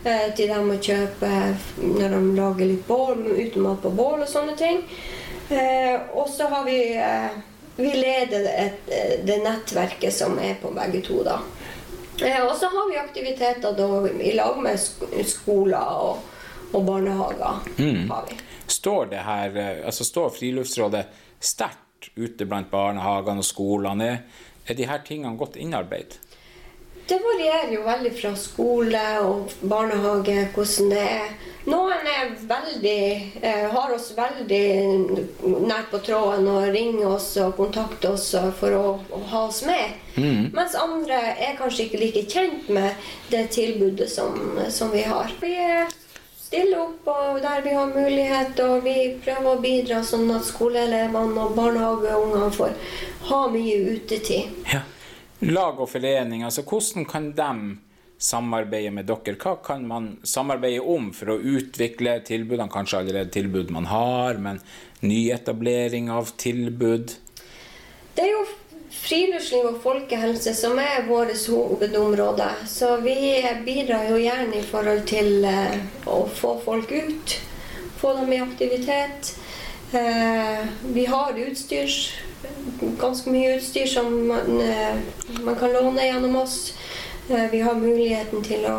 eh, 0.07 0.29
til 0.37 0.53
dem 0.53 0.71
å 0.71 0.77
kjøpe 0.79 1.31
når 1.81 2.15
de 2.15 2.21
lager 2.37 2.69
litt 2.69 2.87
bål, 2.87 3.25
utemat 3.35 3.81
på 3.83 3.91
bål 3.97 4.23
og 4.23 4.31
sånne 4.31 4.55
ting. 4.59 4.83
Eh, 5.49 6.01
og 6.11 6.29
så 6.29 6.47
har 6.51 6.65
vi 6.65 6.79
eh, 6.97 7.37
Vi 7.77 7.91
leder 7.93 8.47
et, 8.49 8.89
eh, 8.89 9.19
det 9.25 9.37
nettverket 9.43 10.13
som 10.13 10.39
er 10.41 10.55
på 10.61 10.71
begge 10.73 11.03
to, 11.05 11.21
da. 11.23 11.37
Eh, 12.25 12.41
og 12.41 12.55
så 12.57 12.71
har 12.73 12.89
vi 12.89 12.97
aktiviteter 12.97 13.75
da, 13.77 13.87
i 14.09 14.33
lag 14.33 14.57
med 14.61 14.79
skoler 15.29 15.99
og, 16.01 16.23
og 16.71 16.85
barnehager. 16.85 17.59
Mm. 17.77 18.09
Står 18.67 19.11
det 19.13 19.21
her, 19.27 19.57
eh, 19.57 19.85
altså 19.85 20.03
står 20.03 20.33
Friluftsrådet 20.39 21.05
sterkt 21.39 22.09
ute 22.15 22.45
blant 22.49 22.71
barnehagene 22.71 23.45
og 23.45 23.45
skolene? 23.45 24.09
Er 24.67 24.75
de 24.75 24.87
her 24.89 25.05
tingene 25.05 25.37
godt 25.37 25.55
innarbeidet? 25.55 26.17
Det 27.07 27.21
varierer 27.23 27.69
jo 27.71 27.85
veldig 27.85 28.09
fra 28.17 28.33
skole 28.35 29.03
og 29.23 29.53
barnehage 29.61 30.41
hvordan 30.55 30.89
det 30.91 31.03
er. 31.05 31.29
Noen 31.67 32.07
er 32.07 32.31
veldig, 32.47 33.33
eh, 33.41 33.65
har 33.73 33.93
oss 33.93 34.13
veldig 34.15 34.67
nært 35.67 35.91
på 35.91 35.99
tråden 36.05 36.47
og 36.47 36.69
ringer 36.71 37.09
oss 37.09 37.33
og 37.43 37.57
kontakter 37.59 38.15
oss 38.15 38.29
for 38.59 38.77
å, 38.77 38.95
å 39.11 39.21
ha 39.33 39.43
oss 39.49 39.61
med. 39.67 39.99
Mm. 40.15 40.49
Mens 40.55 40.77
andre 40.79 41.19
er 41.35 41.59
kanskje 41.59 41.89
ikke 41.89 42.01
like 42.05 42.25
kjent 42.31 42.71
med 42.71 43.07
det 43.33 43.49
tilbudet 43.57 44.09
som, 44.09 44.59
som 44.71 44.95
vi 44.95 45.03
har. 45.03 45.33
Vi 45.43 45.55
stiller 46.47 46.85
opp 46.85 47.11
der 47.43 47.63
vi 47.65 47.75
har 47.75 47.91
mulighet, 47.91 48.59
og 48.63 48.87
vi 48.87 49.17
prøver 49.25 49.51
å 49.51 49.63
bidra 49.63 50.03
sånn 50.07 50.31
at 50.31 50.47
skoleelevene 50.47 51.49
og 51.49 51.57
barnehageungene 51.59 52.53
får 52.55 52.77
ha 53.27 53.47
mye 53.51 53.97
utetid. 53.97 54.63
Ja 54.71 54.85
lag 55.39 55.79
og 55.79 55.89
forening, 55.89 56.43
altså 56.43 56.63
hvordan 56.65 57.05
kan 57.05 57.31
de 57.37 57.77
samarbeide 58.17 58.91
med 58.93 59.07
dere? 59.09 59.37
Hva 59.37 59.55
kan 59.63 59.85
man 59.87 60.09
samarbeide 60.23 60.81
om 60.81 61.11
for 61.15 61.35
å 61.35 61.39
utvikle 61.39 62.19
tilbudene, 62.27 62.71
kanskje 62.73 63.01
allerede 63.01 63.33
tilbud 63.33 63.71
man 63.73 63.89
har, 63.91 64.41
men 64.41 64.61
nyetablering 65.05 66.11
av 66.13 66.33
tilbud? 66.41 67.17
Det 68.17 68.25
er 68.25 68.33
jo 68.33 68.45
friluftsliv 68.97 69.67
og 69.69 69.81
folkehelse 69.83 70.53
som 70.57 70.79
er 70.81 71.05
vårt 71.07 71.35
hovedområde. 71.47 72.49
Så 72.67 72.95
vi 73.03 73.17
bidrar 73.65 74.09
jo 74.09 74.21
gjerne 74.21 74.57
i 74.57 74.65
forhold 74.65 75.05
til 75.09 75.45
eh, 75.45 75.77
å 76.09 76.23
få 76.27 76.57
folk 76.65 76.91
ut. 76.91 77.37
Få 78.01 78.13
dem 78.17 78.33
i 78.33 78.41
aktivitet. 78.41 79.35
Eh, 79.95 80.65
vi 80.93 81.05
har 81.07 81.37
utstyr 81.39 81.93
ganske 82.99 83.31
mye 83.31 83.55
utstyr 83.57 83.87
som 83.89 84.11
man, 84.27 84.61
eh, 84.61 84.97
man 85.41 85.55
kan 85.55 85.73
låne 85.73 86.05
gjennom 86.05 86.35
oss. 86.41 86.73
Eh, 87.29 87.49
vi 87.51 87.61
har 87.61 87.75
muligheten 87.75 88.43
til 88.43 88.65
å 88.69 88.77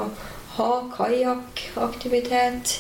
ha 0.59 0.71
kajakkaktivitet. 0.95 2.78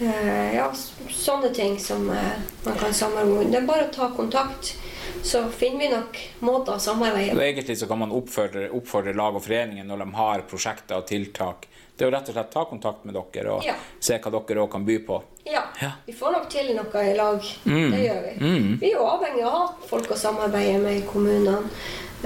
Eh, 0.00 0.54
ja, 0.54 0.68
sånne 1.10 1.50
ting 1.54 1.78
som 1.82 2.06
man 2.06 2.76
kan 2.78 2.94
samarbeide. 2.94 3.50
Det 3.50 3.62
er 3.62 3.66
bare 3.66 3.88
å 3.88 3.94
ta 3.94 4.10
kontakt, 4.16 4.76
så 5.24 5.48
finner 5.50 5.78
vi 5.78 5.88
nok 5.94 6.20
måter 6.46 6.76
å 6.76 6.82
samarbeide 6.82 7.34
på. 7.34 7.42
Egentlig 7.42 7.78
så 7.80 7.88
kan 7.90 7.98
man 8.04 8.14
oppfordre, 8.14 8.68
oppfordre 8.70 9.16
lag 9.16 9.36
og 9.36 9.44
foreninger 9.48 9.88
når 9.88 10.04
de 10.04 10.08
har 10.20 10.46
prosjekter 10.50 11.00
og 11.00 11.08
tiltak 11.08 11.66
det 11.98 12.06
er 12.06 12.12
å 12.12 12.14
rett 12.14 12.28
og 12.30 12.36
slett 12.36 12.50
ta 12.52 12.62
kontakt 12.70 13.06
med 13.08 13.16
dere 13.16 13.54
og 13.56 13.64
ja. 13.66 13.74
se 13.98 14.20
hva 14.22 14.30
dere 14.30 14.62
òg 14.62 14.68
kan 14.70 14.84
by 14.86 14.98
på. 15.02 15.16
Ja. 15.48 15.64
ja. 15.82 15.90
Vi 16.06 16.12
får 16.14 16.34
nok 16.36 16.44
til 16.52 16.68
noe 16.76 17.00
i 17.02 17.14
lag. 17.18 17.48
Mm. 17.66 17.88
Det 17.90 18.02
gjør 18.04 18.20
vi. 18.26 18.34
Mm. 18.38 18.68
Vi 18.78 18.90
er 18.92 18.94
jo 18.94 19.06
avhengig 19.08 19.42
av 19.42 19.48
å 19.48 19.56
ha 19.56 19.88
folk 19.88 20.12
å 20.14 20.18
samarbeide 20.20 20.78
med 20.84 21.00
i 21.00 21.06
kommunene. 21.08 21.72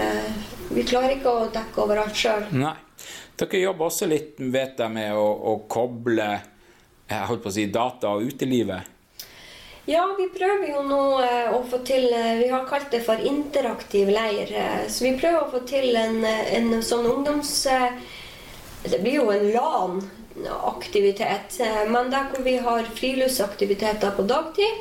Eh, 0.00 0.30
vi 0.72 0.86
klarer 0.88 1.16
ikke 1.16 1.32
å 1.32 1.50
dekke 1.52 1.84
overalt 1.84 2.16
sjøl. 2.16 2.48
Nei. 2.56 2.76
Dere 3.36 3.62
jobber 3.62 3.88
også 3.88 4.06
litt 4.06 4.38
vet 4.38 4.78
jeg, 4.78 4.92
med 4.92 5.16
å, 5.18 5.26
å 5.52 5.54
koble 5.70 6.30
jeg 7.12 7.28
holdt 7.28 7.44
på 7.44 7.50
å 7.50 7.56
si, 7.56 7.66
data 7.72 8.16
og 8.16 8.28
utelivet. 8.28 8.88
Ja, 9.88 10.04
vi 10.14 10.28
prøver 10.30 10.68
jo 10.70 10.84
nå 10.86 11.02
eh, 11.26 11.52
å 11.52 11.58
få 11.66 11.80
til 11.84 12.06
eh, 12.14 12.36
Vi 12.38 12.48
har 12.52 12.68
kalt 12.70 12.92
det 12.94 13.02
for 13.02 13.18
interaktiv 13.18 14.12
leir. 14.14 14.52
Så 14.88 15.08
vi 15.08 15.16
prøver 15.18 15.42
å 15.42 15.50
få 15.50 15.64
til 15.66 15.96
en, 15.98 16.22
en 16.24 16.76
sånn 16.86 17.08
ungdoms 17.10 17.56
det 18.82 18.98
blir 18.98 19.20
jo 19.20 19.30
en 19.30 19.52
LAN-aktivitet. 19.52 21.60
Eh, 21.60 21.90
men 21.90 22.10
der 22.10 22.24
hvor 22.30 22.42
vi 22.44 22.56
har 22.56 22.82
friluftsaktiviteter 22.98 24.10
på 24.16 24.22
dagtid 24.26 24.66
eh, 24.66 24.78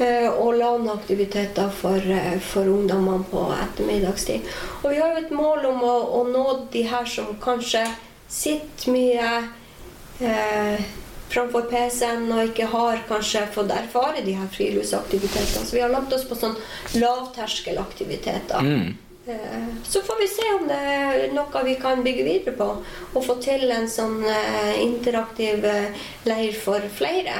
og 0.00 0.54
LAN-aktiviteter 0.54 1.70
for, 1.74 1.96
eh, 1.96 2.38
for 2.38 2.68
ungdommene 2.68 3.24
på 3.30 3.42
ettermiddagstid. 3.54 4.46
Og 4.82 4.90
vi 4.90 5.00
har 5.00 5.14
jo 5.14 5.24
et 5.24 5.34
mål 5.34 5.66
om 5.72 5.82
å, 5.82 5.96
å 6.20 6.22
nå 6.28 6.44
de 6.72 6.84
her 6.86 7.04
som 7.04 7.34
kanskje 7.42 7.82
sitter 8.28 8.92
mye 8.92 9.32
eh, 10.20 10.86
framfor 11.28 11.66
PC-en 11.70 12.30
og 12.32 12.44
ikke 12.50 12.68
har 12.72 13.02
kanskje 13.08 13.46
fått 13.52 13.74
erfare 13.74 14.22
de 14.24 14.36
her 14.38 14.48
friluftsaktivitetene. 14.52 15.66
Så 15.66 15.76
vi 15.76 15.82
har 15.82 15.92
lagt 15.92 16.12
oss 16.12 16.24
på 16.28 16.38
sånn 16.38 16.56
lavterskelaktiviteter. 16.94 18.64
Mm. 18.64 18.96
Eh, 19.28 19.64
så 19.84 20.00
får 20.02 20.20
vi 20.20 20.28
se 20.28 20.46
om 20.60 20.68
det 20.68 20.74
er 20.74 21.32
noe 21.36 21.62
vi 21.64 21.74
kan 21.80 22.00
bygge 22.04 22.24
videre 22.24 22.54
på. 22.56 22.68
Og 23.12 23.24
få 23.24 23.36
til 23.44 23.68
en 23.74 23.88
sånn 23.90 24.22
eh, 24.24 24.78
interaktiv 24.80 25.64
eh, 25.68 26.06
leir 26.28 26.56
for 26.56 26.84
flere 26.96 27.36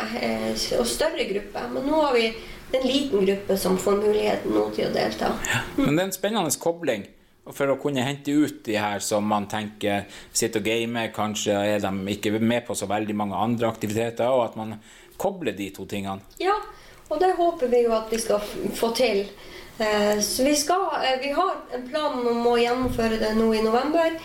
og 0.76 0.86
større 0.88 1.24
grupper. 1.30 1.70
Men 1.72 1.88
nå 1.88 2.02
har 2.04 2.16
vi 2.18 2.26
en 2.76 2.84
liten 2.84 3.24
gruppe 3.24 3.56
som 3.56 3.78
får 3.80 4.02
muligheten 4.02 4.52
nå 4.52 4.66
til 4.76 4.90
å 4.90 4.92
delta. 4.92 5.32
Ja, 5.48 5.62
men 5.78 5.94
det 5.94 6.02
er 6.02 6.10
en 6.10 6.18
spennende 6.18 6.60
kobling 6.60 7.08
for 7.56 7.72
å 7.72 7.78
kunne 7.80 8.04
hente 8.04 8.34
ut 8.36 8.60
de 8.66 8.76
her 8.76 9.00
som 9.00 9.24
man 9.24 9.46
tenker 9.48 10.04
sitter 10.36 10.60
og 10.60 10.66
gamer, 10.68 11.08
kanskje 11.16 11.56
er 11.56 11.80
de 11.80 11.92
ikke 12.12 12.34
med 12.36 12.66
på 12.66 12.76
så 12.76 12.84
veldig 12.90 13.16
mange 13.16 13.40
andre 13.40 13.70
aktiviteter, 13.70 14.28
og 14.28 14.50
at 14.50 14.58
man 14.60 14.74
kobler 15.16 15.56
de 15.56 15.70
to 15.72 15.88
tingene. 15.88 16.20
Ja, 16.42 16.58
og 17.08 17.22
det 17.22 17.32
håper 17.38 17.72
vi 17.72 17.86
jo 17.86 17.94
at 17.96 18.12
vi 18.12 18.20
skal 18.20 18.44
få 18.76 18.92
til. 18.92 19.24
Eh, 19.78 20.20
så 20.20 20.44
vi, 20.44 20.56
skal, 20.56 20.80
eh, 20.80 21.20
vi 21.20 21.32
har 21.32 21.56
en 21.74 21.88
plan 21.88 22.26
om 22.26 22.46
å 22.46 22.56
gjennomføre 22.58 23.18
det 23.20 23.34
nå 23.38 23.52
i 23.54 23.62
november. 23.62 24.16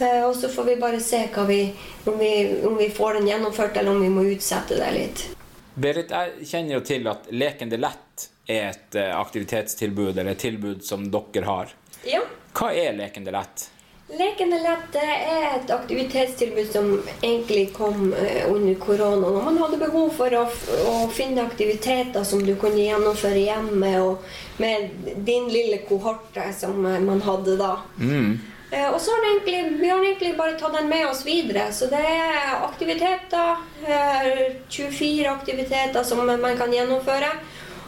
Eh, 0.00 0.22
og 0.24 0.32
så 0.36 0.48
får 0.48 0.64
vi 0.64 0.76
bare 0.80 1.00
se 1.00 1.26
vi, 1.46 1.60
om, 2.04 2.18
vi, 2.18 2.32
om, 2.64 2.76
vi, 2.76 2.88
får 2.90 3.14
den 3.20 3.28
gjennomført, 3.28 3.76
eller 3.76 3.90
om 3.90 4.00
vi 4.00 4.08
må 4.08 4.24
utsette 4.32 4.78
det 4.80 4.90
litt. 4.96 5.26
Berit, 5.74 6.10
jeg 6.10 6.48
kjenner 6.48 6.78
jo 6.78 6.80
til 6.86 7.08
at 7.10 7.28
Lekende 7.34 7.80
lett 7.82 8.28
er 8.46 8.70
et 8.70 8.96
aktivitetstilbud, 8.96 10.16
eller 10.16 10.32
et 10.32 10.40
tilbud 10.40 10.84
som 10.84 11.06
dere 11.10 11.44
har. 11.48 11.76
Ja. 12.08 12.22
Hva 12.54 12.72
er 12.72 12.96
Lekende 12.96 13.34
lett? 13.34 13.68
Lekende 14.08 14.58
lett 14.60 14.96
er 15.00 15.46
et 15.56 15.70
aktivitetstilbud 15.72 16.72
som 16.72 16.90
egentlig 17.22 17.70
kom 17.72 18.12
eh, 18.12 18.52
under 18.52 18.74
korona. 18.74 19.30
Når 19.30 19.42
man 19.42 19.58
hadde 19.62 19.78
behov 19.80 20.10
for 20.12 20.34
å, 20.36 20.42
å, 20.90 20.96
finne 21.08 21.46
aktiviteter 21.46 22.26
som 22.28 22.42
du 22.44 22.52
kunne 22.60 22.84
gjennomføre 22.84 23.46
hjemme, 23.46 23.94
og 24.04 24.60
med 24.60 24.92
din 25.24 25.48
lille 25.48 25.80
kohorte 25.88 26.50
som 26.52 26.84
eh, 26.84 27.00
man 27.00 27.24
hadde 27.24 27.56
da. 27.56 27.78
Mm. 27.96 28.36
Eh, 28.74 28.90
og 28.90 29.00
så 29.00 29.16
har 29.16 29.24
egentlig, 29.30 29.64
vi 29.80 29.88
har 29.88 30.04
egentlig 30.04 30.36
bare 30.36 30.58
tatt 30.60 30.76
den 30.76 30.92
med 30.92 31.08
oss 31.08 31.24
videre. 31.24 31.70
Så 31.72 31.88
det 31.88 32.04
er 32.04 32.60
aktiviteter. 32.60 33.64
24 34.68 35.32
aktiviteter 35.32 36.04
som 36.04 36.20
man 36.28 36.60
kan 36.60 36.72
gjennomføre. 36.76 37.32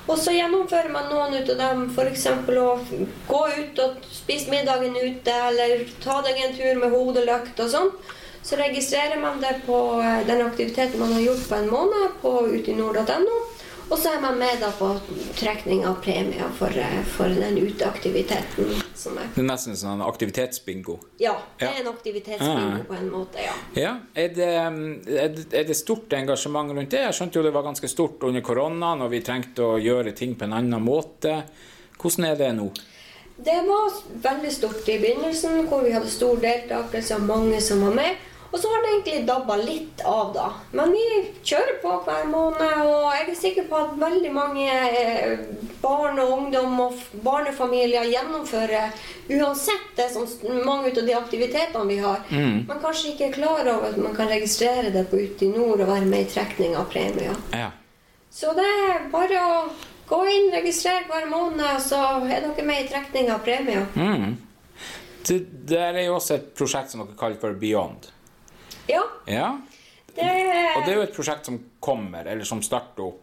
Og 0.07 0.19
så 0.23 0.35
gjennomfører 0.37 0.93
man 0.95 1.09
noen 1.11 1.35
ut 1.35 1.49
av 1.51 1.59
dem, 1.59 1.87
f.eks. 1.91 2.27
å 2.31 2.69
gå 3.27 3.41
ut 3.59 3.81
og 3.83 4.07
spise 4.13 4.53
middagen 4.53 4.95
ute, 4.95 5.35
eller 5.49 5.83
ta 6.03 6.21
deg 6.27 6.39
en 6.45 6.55
tur 6.55 6.79
med 6.83 6.95
hodelykt 6.95 7.63
og 7.65 7.73
sånn. 7.73 7.91
Så 8.47 8.59
registrerer 8.61 9.19
man 9.19 9.41
det 9.43 9.57
på 9.67 9.79
eh, 9.99 10.23
den 10.29 10.45
aktiviteten 10.47 11.03
man 11.03 11.17
har 11.17 11.25
gjort 11.25 11.49
på 11.51 11.59
en 11.59 11.73
måned 11.73 12.19
på 12.23 12.35
utinord.no. 12.55 13.41
Og 13.87 13.99
så 13.99 14.17
er 14.17 14.21
man 14.21 14.39
med 14.39 14.59
da 14.59 14.73
på 14.75 14.89
trekning 15.39 15.85
av 15.87 16.01
premier 16.03 16.49
for, 16.59 16.75
eh, 16.75 17.03
for 17.07 17.31
den 17.31 17.59
uteaktiviteten. 17.59 18.73
Som 18.95 19.19
er. 19.19 19.29
Det 19.35 19.45
er 19.45 19.47
nesten 19.47 19.79
sånn 19.79 20.03
aktivitetsbingo? 20.03 20.97
Ja, 21.23 21.37
det 21.61 21.69
er 21.69 21.81
en 21.85 21.93
aktivitetsbingo 21.93 22.83
på 22.89 22.97
en 22.99 23.11
måte, 23.13 23.45
ja. 23.45 23.55
ja. 23.79 23.93
Er, 24.15 24.35
det, 24.35 24.51
er, 25.55 25.65
det, 25.71 25.77
stort 25.79 26.13
engasjement 26.19 26.75
rundt 26.75 26.91
det? 26.91 27.05
Jeg 27.05 27.15
skjønte 27.15 27.39
jo 27.39 27.47
det 27.47 27.55
var 27.55 27.69
ganske 27.69 27.91
stort 27.93 28.27
under 28.27 28.43
koronaen, 28.43 29.07
og 29.07 29.13
vi 29.15 29.23
trengte 29.23 29.63
å 29.63 29.79
gjøre 29.79 30.17
ting 30.19 30.35
på 30.35 30.49
en 30.49 30.59
annen 30.59 30.83
måte. 30.83 31.39
Hvordan 31.97 32.31
er 32.33 32.41
det 32.43 32.53
nå? 32.59 32.71
Det 33.37 33.59
var 33.69 34.01
veldig 34.25 34.51
stort 34.53 34.89
i 34.89 34.99
begynnelsen, 34.99 35.67
hvor 35.71 35.85
vi 35.85 35.93
hadde 35.95 36.11
stor 36.11 36.41
deltakelse 36.43 37.21
og 37.21 37.29
mange 37.29 37.61
som 37.63 37.85
var 37.87 37.95
med. 38.01 38.27
Og 38.51 38.59
så 38.61 38.71
har 38.71 38.83
det 38.83 38.93
egentlig 38.93 39.27
dabba 39.29 39.57
litt 39.61 40.03
av, 40.07 40.31
da. 40.35 40.47
Men 40.77 40.93
vi 40.95 41.05
kjører 41.43 41.81
på 41.83 41.95
hver 42.07 42.29
måned, 42.31 42.77
og 42.87 43.09
jeg 43.15 43.27
er 43.27 43.39
sikker 43.41 43.67
på 43.71 43.81
at 43.81 43.97
veldig 44.01 44.33
mange 44.35 44.69
eh, 44.71 45.41
barn 45.83 46.21
og 46.23 46.33
ungdom 46.39 46.79
og 46.87 47.01
barnefamilier 47.27 48.07
gjennomfører 48.11 48.95
uansett 49.29 49.91
det 49.97 50.09
som 50.15 50.27
mange 50.65 50.93
av 50.93 51.03
de 51.07 51.17
aktivitetene 51.19 51.89
vi 51.89 51.99
har. 51.99 52.23
Man 52.69 52.81
kanskje 52.83 53.13
ikke 53.13 53.29
er 53.31 53.35
klar 53.35 53.73
over 53.73 53.91
at 53.91 53.99
man 54.01 54.15
kan 54.17 54.31
registrere 54.31 54.93
det 54.95 55.09
på 55.11 55.19
Ute 55.27 55.49
i 55.49 55.51
nord 55.51 55.83
og 55.83 55.91
være 55.91 56.07
med 56.07 56.27
i 56.27 56.31
trekning 56.31 56.77
av 56.79 56.89
premier. 56.93 57.35
Ja. 57.53 57.73
Så 58.31 58.53
det 58.57 58.67
er 58.67 59.07
bare 59.11 59.43
å 59.43 59.61
gå 60.07 60.19
inn, 60.31 60.51
registrere 60.55 61.07
hver 61.11 61.27
måned, 61.31 61.81
så 61.83 62.03
er 62.27 62.45
dere 62.45 62.67
med 62.67 62.85
i 62.85 62.91
trekning 62.91 63.31
av 63.33 63.43
premier. 63.47 63.87
Mm. 63.97 64.37
Det, 65.27 65.41
det 65.67 65.81
er 65.83 66.05
jo 66.05 66.19
også 66.19 66.37
et 66.37 66.53
prosjekt 66.55 66.93
som 66.93 67.03
dere 67.03 67.19
kaller 67.19 67.41
for 67.43 67.57
Beyond. 67.59 68.13
Ja, 68.87 69.03
Ja. 69.27 69.59
det 70.15 70.27
Og 70.77 70.85
det 70.85 70.93
er 70.93 70.97
jo 70.97 71.03
et 71.03 71.15
prosjekt 71.17 71.45
som 71.47 71.59
kommer, 71.81 72.25
eller 72.27 72.45
som 72.45 72.63
starter 72.63 73.03
opp. 73.07 73.23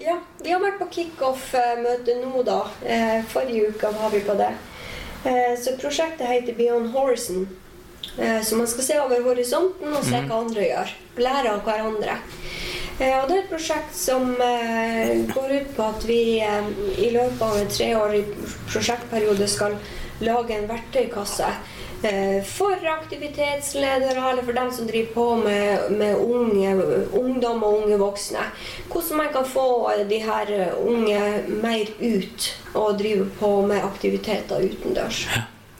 Ja, 0.00 0.16
vi 0.42 0.50
har 0.50 0.60
vært 0.60 0.78
på 0.80 0.88
kickoff-møte 0.90 2.16
nå, 2.22 2.42
da. 2.46 2.64
Eh, 2.84 3.22
forrige 3.30 3.68
uke 3.70 3.92
var 3.94 4.10
vi 4.10 4.20
på 4.26 4.34
det. 4.36 4.50
Eh, 5.24 5.54
så 5.56 5.76
prosjektet 5.78 6.26
heter 6.26 6.54
Beyond 6.58 6.90
Horizon. 6.92 7.46
Eh, 8.18 8.40
så 8.42 8.56
man 8.56 8.66
skal 8.66 8.84
se 8.84 8.98
over 9.00 9.22
horisonten 9.22 9.94
og 9.94 10.04
se 10.04 10.18
hva 10.26 10.40
andre 10.42 10.66
gjør. 10.66 10.90
Lære 11.16 11.52
av 11.54 11.62
hverandre. 11.64 12.18
Eh, 13.00 13.14
og 13.22 13.28
det 13.28 13.36
er 13.36 13.42
et 13.44 13.50
prosjekt 13.50 13.94
som 13.96 14.34
eh, 14.40 15.24
går 15.30 15.54
ut 15.60 15.70
på 15.76 15.86
at 15.86 16.04
vi 16.06 16.40
eh, 16.40 16.68
i 16.98 17.10
løpet 17.14 17.42
av 17.42 17.56
en 17.58 17.70
treårig 17.70 18.24
prosjektperiode 18.70 19.48
skal 19.50 19.78
lage 20.20 20.58
en 20.58 20.68
verktøykasse 20.70 21.46
eh, 21.48 21.72
for 22.44 22.86
aktivitetsledere 22.88 24.30
eller 24.30 24.42
for 24.42 24.52
dem 24.52 24.72
som 24.72 24.86
driver 24.86 25.14
på 25.14 25.26
med, 25.36 25.90
med 25.90 26.16
unge, 26.16 26.74
ungdom 27.12 27.62
og 27.62 27.82
unge 27.82 27.98
voksne. 27.98 28.44
Hvordan 28.92 29.16
man 29.16 29.32
kan 29.32 29.46
få 29.46 29.90
de 30.10 30.20
her 30.20 30.74
unge 30.76 31.20
mer 31.62 31.96
ut 32.00 32.50
og 32.74 32.98
drive 32.98 33.30
på 33.40 33.56
med 33.66 33.84
aktiviteter 33.84 34.64
utendørs. 34.68 35.26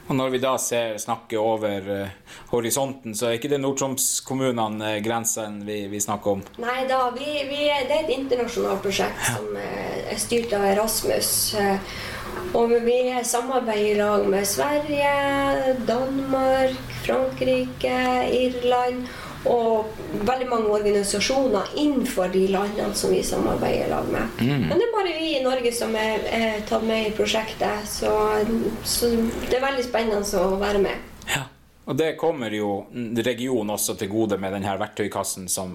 Og 0.04 0.16
når 0.18 0.34
vi 0.34 0.38
da 0.42 0.54
ser, 0.60 0.98
snakker 1.00 1.40
over 1.40 1.86
uh, 1.88 2.34
horisonten, 2.50 3.14
så 3.16 3.30
er 3.30 3.38
ikke 3.38 3.48
det 3.54 3.60
Nord-Troms-kommunene 3.62 4.90
uh, 4.98 5.02
grensene 5.04 5.64
vi, 5.64 5.78
vi 5.88 6.00
snakker 6.02 6.36
om. 6.36 6.42
Nei 6.60 6.82
da, 6.90 7.06
vi, 7.16 7.30
vi, 7.48 7.62
det 7.88 7.94
er 7.94 8.02
et 8.02 8.12
internasjonalt 8.18 8.84
prosjekt 8.84 9.22
som 9.30 9.48
uh, 9.56 9.94
er 10.12 10.20
styrt 10.20 10.52
av 10.56 10.66
Erasmus. 10.74 11.30
eh, 11.56 11.94
Og 12.54 12.70
vi 12.84 12.98
samarbeider 13.24 13.94
i 13.94 13.98
lag 13.98 14.26
med 14.30 14.44
Sverige, 14.46 15.14
Danmark, 15.88 16.76
Frankrike, 17.06 17.96
Irland 18.30 19.08
og 19.50 19.96
veldig 20.24 20.48
mange 20.48 20.72
organisasjoner 20.78 21.74
innenfor 21.80 22.30
de 22.32 22.46
landene 22.52 22.94
som 22.96 23.12
vi 23.12 23.22
samarbeider 23.26 23.90
lag 23.92 24.08
med. 24.12 24.44
Men 24.44 24.76
det 24.76 24.86
er 24.86 24.94
bare 24.94 25.16
vi 25.18 25.32
i 25.38 25.42
Norge 25.44 25.72
som 25.76 25.94
er, 25.98 26.24
er 26.32 26.62
tatt 26.68 26.86
med 26.86 27.10
i 27.10 27.16
prosjektet, 27.16 27.88
så, 27.88 28.14
så 28.84 29.10
det 29.48 29.58
er 29.58 29.66
veldig 29.66 29.84
spennende 29.84 30.44
å 30.44 30.54
være 30.60 30.84
med. 30.84 31.10
Ja. 31.34 31.44
Og 31.84 31.96
det 31.96 32.14
kommer 32.16 32.54
jo 32.56 32.86
regionen 33.26 33.74
også 33.74 33.92
til 34.00 34.08
gode 34.08 34.38
med 34.40 34.54
denne 34.56 34.72
verktøykassen 34.80 35.50
som 35.52 35.74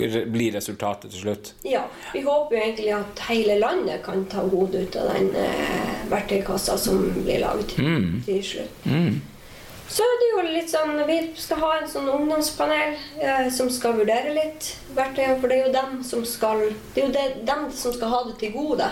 blir 0.00 0.54
resultatet 0.54 1.12
til 1.12 1.26
slutt. 1.26 1.50
Ja, 1.68 1.82
vi 2.14 2.22
håper 2.24 2.56
jo 2.56 2.62
egentlig 2.62 2.94
at 2.96 3.24
hele 3.28 3.58
landet 3.60 4.00
kan 4.06 4.24
ta 4.32 4.46
god 4.48 4.78
ut 4.78 4.96
av 4.96 5.10
den 5.12 5.28
eh, 5.36 6.06
verktøykassa 6.08 6.78
som 6.80 7.04
blir 7.18 7.44
lagd 7.44 7.76
til 8.24 8.40
slutt. 8.48 8.88
Så 9.88 10.02
er 10.02 10.20
det 10.20 10.28
jo 10.30 10.42
litt 10.54 10.70
sånn 10.70 10.94
Vi 11.06 11.16
skal 11.36 11.58
ha 11.60 11.72
en 11.78 11.88
sånn 11.90 12.08
ungdomspanel 12.08 12.94
eh, 13.20 13.48
som 13.52 13.68
skal 13.70 13.96
vurdere 13.98 14.32
litt 14.32 14.70
verktøyene, 14.96 15.40
for 15.40 15.48
det 15.48 15.58
er 15.58 15.66
jo 15.66 15.72
dem 15.74 15.98
som 16.06 16.24
skal 16.24 16.62
Det 16.94 17.02
er 17.02 17.06
jo 17.08 17.12
det, 17.12 17.26
dem 17.48 17.66
som 17.76 17.92
skal 17.92 18.08
ha 18.14 18.22
det 18.30 18.38
til 18.40 18.52
gode 18.56 18.88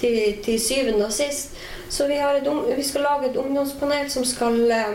til, 0.00 0.18
til 0.44 0.60
syvende 0.60 1.06
og 1.06 1.12
sist. 1.14 1.56
Så 1.92 2.06
vi, 2.08 2.16
har 2.20 2.34
et, 2.40 2.46
vi 2.76 2.82
skal 2.84 3.04
lage 3.06 3.30
et 3.30 3.36
ungdomspanel 3.36 4.10
som 4.10 4.24
skal 4.24 4.60
eh, 4.72 4.94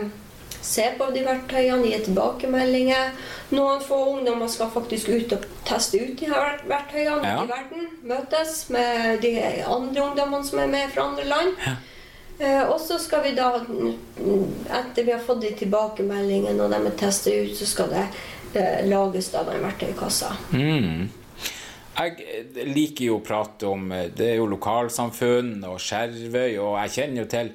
se 0.68 0.84
på 0.98 1.06
de 1.14 1.22
verktøyene, 1.24 1.86
gi 1.86 2.00
tilbakemeldinger. 2.08 3.12
Noen 3.54 3.80
få 3.80 3.98
ungdommer 4.16 4.50
skal 4.52 4.68
faktisk 4.74 5.08
ut 5.14 5.32
og 5.36 5.46
teste 5.68 6.00
ut 6.02 6.16
de 6.18 6.26
her 6.28 6.58
verktøyene 6.68 7.22
Ja. 7.24 7.44
i 7.44 7.48
verden. 7.50 7.86
Møtes 8.10 8.64
med 8.74 9.22
de 9.22 9.36
andre 9.64 10.02
ungdommene 10.10 10.44
som 10.44 10.58
er 10.58 10.66
med 10.74 10.90
fra 10.92 11.06
andre 11.08 11.24
land. 11.30 11.54
Eh, 12.40 12.62
og 12.70 12.76
så 12.82 12.98
skal 13.02 13.22
vi 13.24 13.32
da, 13.38 13.48
etter 14.98 15.06
vi 15.06 15.12
har 15.12 15.22
fått 15.22 15.42
de 15.42 15.50
tilbakemeldingene 15.54 16.64
og 16.64 16.72
de 16.72 16.78
er 16.88 16.94
testet 16.98 17.44
ut, 17.44 17.54
så 17.54 17.66
skal 17.70 17.92
det 17.92 18.04
eh, 18.58 18.86
lages 18.88 19.30
da 19.30 19.44
den 19.46 19.62
verktøykassa. 19.62 20.32
Mm. 20.50 21.04
Jeg 21.98 22.24
eh, 22.24 22.64
liker 22.66 23.04
jo 23.06 23.18
å 23.20 23.22
prate 23.22 23.68
om 23.70 23.92
eh, 23.94 24.08
Det 24.10 24.32
er 24.32 24.40
jo 24.40 24.48
lokalsamfunn 24.50 25.62
og 25.68 25.78
Skjervøy, 25.78 26.58
og 26.58 26.80
jeg 26.82 26.94
kjenner 26.96 27.22
jo 27.22 27.28
til 27.30 27.52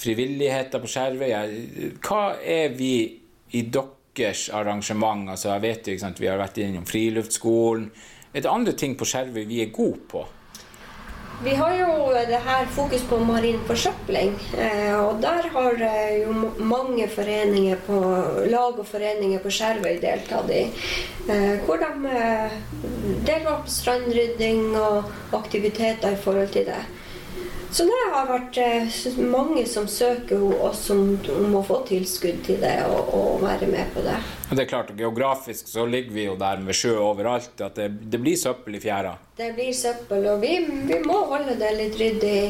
frivilligheten 0.00 0.82
på 0.82 0.90
Skjervøy. 0.90 1.30
Hva 2.02 2.24
er 2.42 2.74
vi 2.74 2.94
i 3.54 3.62
deres 3.70 4.48
arrangement? 4.50 5.30
Altså, 5.30 5.52
jeg 5.54 5.66
vet 5.68 5.86
jo, 5.86 5.94
ikke 5.94 6.06
sant, 6.08 6.20
Vi 6.20 6.30
har 6.32 6.42
vært 6.42 6.58
innom 6.58 6.90
friluftsskolen. 6.90 7.86
Er 8.34 8.42
det 8.42 8.50
andre 8.50 8.74
ting 8.74 8.98
på 8.98 9.06
Skjervøy 9.06 9.44
vi 9.46 9.62
er 9.62 9.70
gode 9.74 10.02
på? 10.10 10.26
Vi 11.40 11.54
har 11.56 11.72
jo 11.72 11.92
det 12.28 12.38
her 12.44 12.66
fokus 12.68 13.02
på 13.08 13.16
marin 13.24 13.60
forsøpling, 13.64 14.34
eh, 14.60 14.92
og 14.92 15.22
der 15.22 15.46
har 15.54 15.84
eh, 15.86 16.18
jo 16.20 16.34
mange 16.58 17.06
foreninger 17.08 17.80
på, 17.86 18.00
lag 18.52 18.76
og 18.76 18.84
foreninger 18.86 19.40
på 19.40 19.52
Skjervøy 19.56 19.96
deltatt 20.02 20.52
i. 20.52 20.66
Eh, 21.32 21.54
hvor 21.64 21.80
de 21.80 22.12
deler 23.24 23.48
opp 23.54 23.72
strandrydding 23.72 24.76
og 24.76 25.08
aktiviteter 25.40 26.12
i 26.12 26.20
forhold 26.20 26.52
til 26.52 26.68
det. 26.68 26.82
Så 27.72 27.84
det 27.86 27.98
har 28.10 28.26
vært 28.26 28.56
eh, 28.58 28.96
mange 29.22 29.62
som 29.70 29.86
søker 29.86 30.40
og 30.42 30.72
som 30.74 31.14
om 31.30 31.52
å 31.54 31.62
få 31.62 31.80
tilskudd 31.86 32.40
til 32.48 32.58
det 32.62 32.74
og, 32.88 33.12
og 33.14 33.44
være 33.44 33.68
med 33.70 33.92
på 33.94 34.02
det. 34.02 34.16
Det 34.50 34.64
er 34.64 34.70
klart, 34.72 34.90
Geografisk 34.98 35.68
så 35.70 35.84
ligger 35.86 36.16
vi 36.16 36.24
jo 36.24 36.34
der 36.38 36.58
med 36.64 36.74
sjø 36.74 36.96
overalt. 36.98 37.54
At 37.62 37.78
det, 37.78 37.86
det 38.10 38.18
blir 38.22 38.34
søppel 38.38 38.80
i 38.80 38.82
fjæra. 38.82 39.14
Det 39.38 39.52
blir 39.54 39.70
søppel, 39.76 40.26
og 40.32 40.42
vi, 40.42 40.56
vi 40.88 40.98
må 41.06 41.20
holde 41.30 41.54
det 41.60 41.70
litt 41.78 41.98
ryddig 42.00 42.40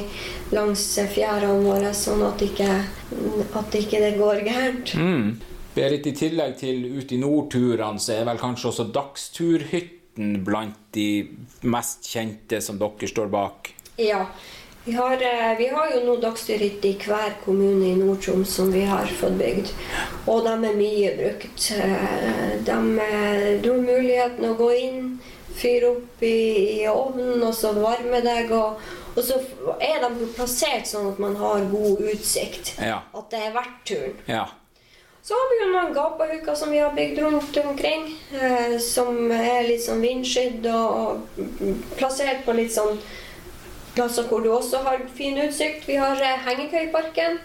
langs 0.56 0.87
fjærene 1.12 1.61
våre, 1.66 1.92
sånn 1.94 2.24
at 2.24 2.40
ikke, 2.46 2.70
at 3.61 3.76
ikke 3.76 4.00
det 4.00 4.14
går 4.16 4.44
gærent. 4.48 4.94
Mm. 4.96 5.26
Berit, 5.74 6.09
i 6.09 6.14
tillegg 6.16 6.56
til 6.59 6.87
Ut 6.96 7.12
i 7.12 7.18
nord-turene, 7.20 8.00
så 8.02 8.16
er 8.16 8.24
vel 8.30 8.40
kanskje 8.40 8.72
også 8.72 8.88
Dagsturhytten 8.96 10.40
blant 10.46 10.80
de 10.96 11.11
mest 11.68 12.09
kjente 12.09 12.59
som 12.64 12.80
dere 12.80 13.12
står 13.12 13.28
bak? 13.30 13.70
Ja. 14.00 14.24
Vi 14.90 14.96
har, 14.96 15.12
eh, 15.12 15.59
vi 15.59 15.68
har 15.68 15.90
jo 15.94 16.00
nå 16.03 16.16
dagsstyret 16.18 16.85
i 16.85 16.90
hver 16.98 17.37
kommune 17.44 17.87
i 17.87 17.94
Nord-Troms 17.94 18.50
som 18.57 18.72
vi 18.74 18.81
har 18.90 19.07
fått 19.20 19.37
bygd. 19.38 19.68
Og 20.26 20.40
de 20.42 20.55
er 20.66 20.74
mye 20.81 21.12
brukt. 21.20 21.68
Eh, 21.76 22.57
De, 22.64 22.79
eh, 22.98 23.61
har 23.62 23.79
muligheten 23.85 24.48
å 24.48 24.57
gå 24.59 24.70
inn, 24.79 25.20
fyre 25.55 25.92
opp 25.92 26.24
i, 26.26 26.81
i 26.81 26.88
ovnen 26.90 27.38
og 27.46 27.55
så 27.55 27.70
varme 27.76 28.18
deg. 28.24 28.50
Og, 28.50 28.83
og 29.14 29.22
så 29.22 29.38
er 29.79 30.03
de 30.03 30.26
plassert 30.35 30.90
sånn 30.90 31.12
at 31.12 31.22
man 31.22 31.37
har 31.37 31.70
god 31.70 32.03
utsikt. 32.11 32.74
Ja. 32.83 32.98
At 33.14 33.31
det 33.31 33.44
er 33.46 33.55
verdt 33.61 33.81
turen. 33.87 34.18
Ja. 34.26 34.48
Så 35.22 35.38
har 35.38 35.48
vi 35.55 35.62
jo 35.62 35.70
noen 35.70 35.94
gapahuker 35.94 36.59
som 36.59 36.74
vi 36.74 36.83
har 36.83 36.90
bygd 36.98 37.22
rundt 37.22 37.62
omkring. 37.62 38.11
Eh, 38.35 38.79
som 38.83 39.31
er 39.31 39.70
litt 39.70 39.87
sånn 39.87 40.03
vindskydd 40.03 40.66
og, 40.74 41.22
og 41.38 41.83
plassert 41.94 42.42
på 42.42 42.59
litt 42.59 42.74
sånn 42.74 42.98
plasser 43.94 44.26
hvor 44.31 44.40
du 44.44 44.50
også 44.55 44.83
har 44.87 45.00
fin 45.16 45.38
utsikt. 45.44 45.87
Vi 45.88 45.96
har 46.00 46.16
eh, 46.22 46.46
Hengekøyparken. 46.46 47.38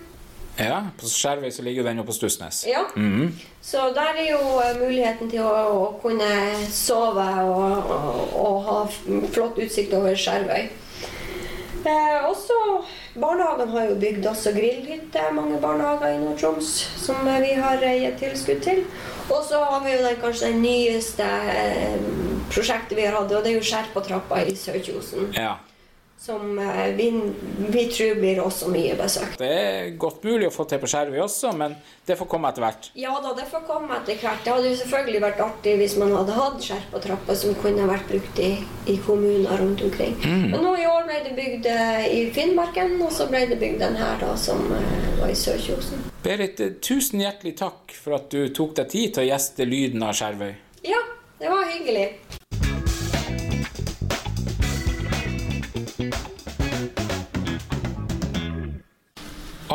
ja. 0.59 0.81
På 0.99 1.09
Skjervøy 1.11 1.51
så 1.51 1.61
ligger 1.65 1.83
den 1.83 1.97
jo 1.97 2.03
på 2.07 2.13
Stussnes. 2.15 2.63
Ja. 2.69 2.85
Mhm. 2.95 3.33
Så 3.65 3.89
der 3.95 4.13
er 4.21 4.29
jo 4.31 4.59
eh, 4.61 4.77
muligheten 4.79 5.29
til 5.31 5.41
å, 5.41 5.51
å 5.73 5.99
kunne 6.03 6.31
sove 6.71 7.25
og, 7.43 7.91
og, 7.91 8.35
og 8.45 8.63
ha 8.69 8.79
flott 9.33 9.57
utsikt 9.59 9.93
over 9.97 10.15
Skjervøy. 10.15 10.67
Eh, 11.85 12.29
også 12.29 12.55
Barnehagene 13.21 13.71
har 13.71 13.83
jo 13.91 13.95
bygd 14.01 14.25
også 14.27 14.51
grillhytte, 14.55 15.21
mange 15.35 15.59
barnehager 15.61 16.15
i 16.15 16.21
Nord-Troms, 16.23 16.71
som 16.99 17.27
eh, 17.29 17.37
vi 17.43 17.51
har 17.61 17.83
gitt 17.85 18.17
tilskudd 18.19 18.63
til. 18.65 18.81
Og 19.29 19.43
så 19.47 19.59
har 19.69 19.83
vi 19.85 19.93
jo 19.93 20.01
den, 20.03 20.17
kanskje 20.21 20.49
den 20.51 20.61
nyeste 20.65 21.27
eh, 21.53 21.95
prosjektet 22.51 22.97
vi 22.97 23.05
har 23.05 23.15
hatt, 23.19 23.31
og 23.31 23.45
det 23.45 23.53
er 23.53 23.59
jo 23.59 23.63
Skjerpa 23.69 24.03
trappa 24.05 24.41
i 24.45 24.55
Sør-Kjosen. 24.57 25.29
Ja. 25.37 25.53
Som 26.17 26.59
eh, 26.59 26.87
vi, 26.95 27.09
vi 27.69 27.85
tror 27.91 28.15
blir 28.17 28.39
også 28.41 28.69
mye 28.73 28.95
besøkt. 28.97 29.35
Det 29.37 29.49
er 29.51 29.89
godt 30.01 30.23
mulig 30.25 30.47
å 30.47 30.53
få 30.53 30.65
til 30.69 30.79
på 30.81 30.87
Skjervøy 30.89 31.19
også, 31.21 31.51
men 31.59 31.75
det 32.07 32.15
får 32.17 32.29
komme 32.31 32.49
etter 32.49 32.63
hvert. 32.65 32.87
Ja 32.97 33.11
da, 33.21 33.33
det 33.37 33.45
får 33.51 33.65
komme 33.67 33.99
etter 33.99 34.17
hvert. 34.21 34.41
Det 34.45 34.53
hadde 34.55 34.71
jo 34.71 34.79
selvfølgelig 34.79 35.21
vært 35.25 35.43
artig 35.45 35.75
hvis 35.81 35.97
man 36.01 36.15
hadde 36.15 36.37
hatt 36.37 36.63
skjerpa 36.65 37.01
trapper 37.03 37.37
som 37.37 37.53
kunne 37.61 37.85
vært 37.89 38.07
brukt 38.09 38.41
i, 38.41 38.51
i 38.89 38.95
kommuner 39.05 39.61
rundt 39.61 39.83
omkring. 39.85 40.15
Men 40.23 40.57
nå 40.63 40.71
i 40.81 40.87
år 40.89 41.05
ble 41.09 41.19
det 41.27 41.35
bygd 41.37 41.69
eh, 41.73 42.07
i 42.09 42.23
Finnmarken, 42.33 42.95
og 43.05 43.13
så 43.13 43.27
ble 43.29 43.43
det 43.51 43.59
bygd 43.61 43.83
den 43.83 43.99
her 43.99 44.17
da, 44.23 44.31
som 44.39 44.65
eh, 44.73 45.09
var 45.19 45.29
i 45.29 45.37
Sør-Kjosen. 45.37 46.07
Berit, 46.25 46.63
tusen 46.81 47.21
hjertelig 47.21 47.53
takk 47.59 47.93
for 47.99 48.17
at 48.17 48.31
du 48.33 48.47
tok 48.55 48.73
deg 48.79 48.89
tid 48.89 49.13
til 49.13 49.27
å 49.27 49.29
gjeste 49.29 49.67
Lyden 49.69 50.01
av 50.07 50.15
Skjervøy. 50.17 50.55
Ja, 50.87 51.03
det 51.37 51.51
var 51.53 51.69
hyggelig. 51.69 52.07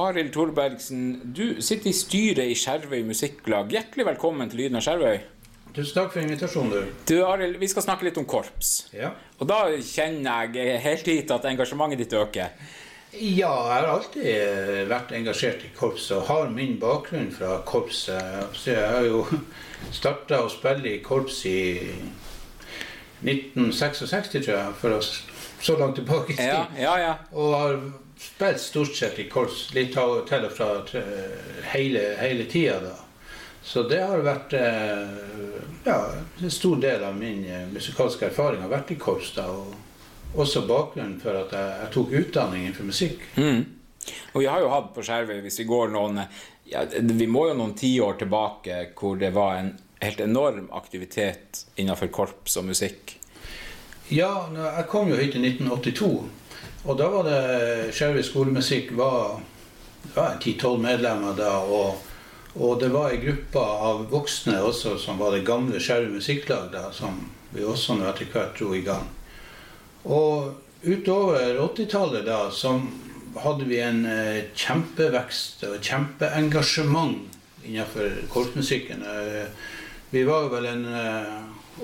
Arild 0.00 0.32
Thorbergsen, 0.32 1.32
du 1.36 1.60
sitter 1.60 1.90
i 1.90 1.92
styret 1.92 2.48
i 2.48 2.54
Skjervøy 2.56 3.02
Musikklag. 3.04 3.68
Hjertelig 3.74 4.06
velkommen 4.08 4.48
til 4.48 4.62
Lyden 4.62 4.78
av 4.78 4.84
Skjervøy. 4.86 5.18
Tusen 5.76 5.96
takk 5.98 6.14
for 6.14 6.22
invitasjonen, 6.22 6.70
du. 6.72 6.94
Du, 7.10 7.16
Arild, 7.26 7.58
vi 7.60 7.68
skal 7.68 7.84
snakke 7.84 8.06
litt 8.06 8.18
om 8.20 8.26
korps. 8.28 8.70
Ja. 8.96 9.10
Og 9.38 9.50
da 9.50 9.58
kjenner 9.84 10.48
jeg 10.56 10.80
helt 10.86 11.10
hit 11.10 11.34
at 11.34 11.48
engasjementet 11.50 12.00
ditt 12.04 12.16
øker. 12.16 12.54
ja, 13.12 13.50
jeg 13.50 13.74
har 13.74 13.90
alltid 13.90 14.88
vært 14.88 15.12
engasjert 15.18 15.66
i 15.68 15.72
korps 15.76 16.08
og 16.16 16.24
har 16.30 16.48
min 16.54 16.78
bakgrunn 16.80 17.28
fra 17.34 17.58
korpset. 17.68 18.56
Så 18.56 18.72
jeg 18.72 18.92
har 18.94 19.04
jo 19.04 19.24
starta 20.00 20.44
å 20.46 20.52
spille 20.52 20.94
i 20.94 21.02
korps 21.04 21.42
i 21.50 21.58
1966, 23.20 24.32
tror 24.32 24.54
jeg, 24.56 24.78
for 24.80 24.96
å 24.96 25.02
så 25.60 25.76
langt 25.76 25.98
tilbake 26.00 26.32
i 26.32 26.36
tid. 26.36 26.46
Ja, 26.46 26.64
ja, 26.78 26.94
ja. 26.98 27.16
Og 27.36 27.52
har 27.52 27.82
spilt 28.20 28.60
stort 28.60 28.96
sett 28.96 29.18
i 29.18 29.28
korps 29.28 29.70
litt 29.74 29.94
til 29.94 30.44
og 30.46 30.52
fra 30.52 30.72
hele, 31.72 32.02
hele 32.20 32.44
tida, 32.44 32.80
da. 32.84 32.96
Så 33.62 33.82
det 33.88 34.00
har 34.00 34.22
vært 34.24 34.54
eh, 34.56 35.58
ja, 35.84 35.98
en 36.40 36.52
stor 36.52 36.78
del 36.80 37.04
av 37.04 37.16
min 37.16 37.44
eh, 37.44 37.66
musikalske 37.68 38.30
erfaring 38.30 38.62
har 38.64 38.72
vært 38.72 38.94
i 38.94 38.96
korps. 39.00 39.34
da, 39.36 39.50
og 39.52 40.40
også 40.40 40.64
bakgrunnen 40.66 41.18
for 41.20 41.36
at 41.36 41.52
jeg, 41.54 41.76
jeg 41.82 41.92
tok 41.96 42.16
utdanning 42.22 42.64
innenfor 42.64 42.88
musikk. 42.88 43.22
Mm. 43.36 43.64
Og 44.32 44.40
vi 44.40 44.48
har 44.48 44.62
jo 44.62 44.72
hatt 44.72 44.92
på 44.96 45.04
Skjervøy, 45.04 45.40
hvis 45.44 45.60
vi 45.60 45.68
går 45.68 45.90
noen 45.92 46.22
ja, 46.70 46.86
Vi 46.88 47.26
må 47.28 47.44
jo 47.50 47.56
noen 47.58 47.74
tiår 47.76 48.16
tilbake 48.22 48.78
hvor 48.96 49.18
det 49.20 49.32
var 49.36 49.58
en 49.58 49.74
helt 50.00 50.20
enorm 50.24 50.70
aktivitet 50.72 51.66
innenfor 51.76 52.08
korps 52.14 52.56
og 52.56 52.70
musikk. 52.70 53.18
Ja, 54.10 54.48
jeg 54.50 54.86
kom 54.90 55.10
jo 55.10 55.18
hit 55.18 55.36
i 55.36 55.42
1982, 55.42 56.08
og 56.84 56.96
da 56.98 57.08
var 57.12 57.26
det 57.28 57.40
Skjervøy 57.96 58.22
skolemusikk 58.24 58.94
var, 58.98 59.40
ti-tolv 60.14 60.78
en 60.80 60.86
10-12 60.86 60.86
medlemmer 60.86 61.36
da. 61.36 61.58
og 61.60 62.06
og 62.58 62.80
det 62.80 62.88
var 62.90 63.12
ei 63.12 63.20
gruppe 63.22 63.60
av 63.62 64.08
voksne 64.10 64.56
også 64.66 64.96
som 64.98 65.20
var 65.20 65.36
det 65.36 65.46
gamle 65.46 65.78
Skjervøy 65.78 66.16
musikklag, 66.16 66.72
da, 66.72 66.88
som 66.92 67.20
vi 67.54 67.62
også 67.62 67.94
nå 67.98 68.08
etter 68.10 68.26
hvert 68.32 68.56
dro 68.58 68.72
i 68.74 68.82
gang. 68.82 69.06
Og 70.02 70.56
utover 70.82 71.60
80-tallet 71.60 72.26
da, 72.26 72.40
så 72.50 72.74
hadde 73.44 73.68
vi 73.70 73.78
en 73.84 74.02
eh, 74.08 74.48
kjempevekst 74.58 75.62
og 75.68 75.78
kjempeengasjement 75.78 77.38
innenfor 77.62 78.18
korpsmusikken. 78.32 79.04
Eh, 79.06 79.46
vi 80.10 80.24
var 80.26 80.50
vel 80.50 80.66
en 80.72 80.86
eh, 80.90 81.36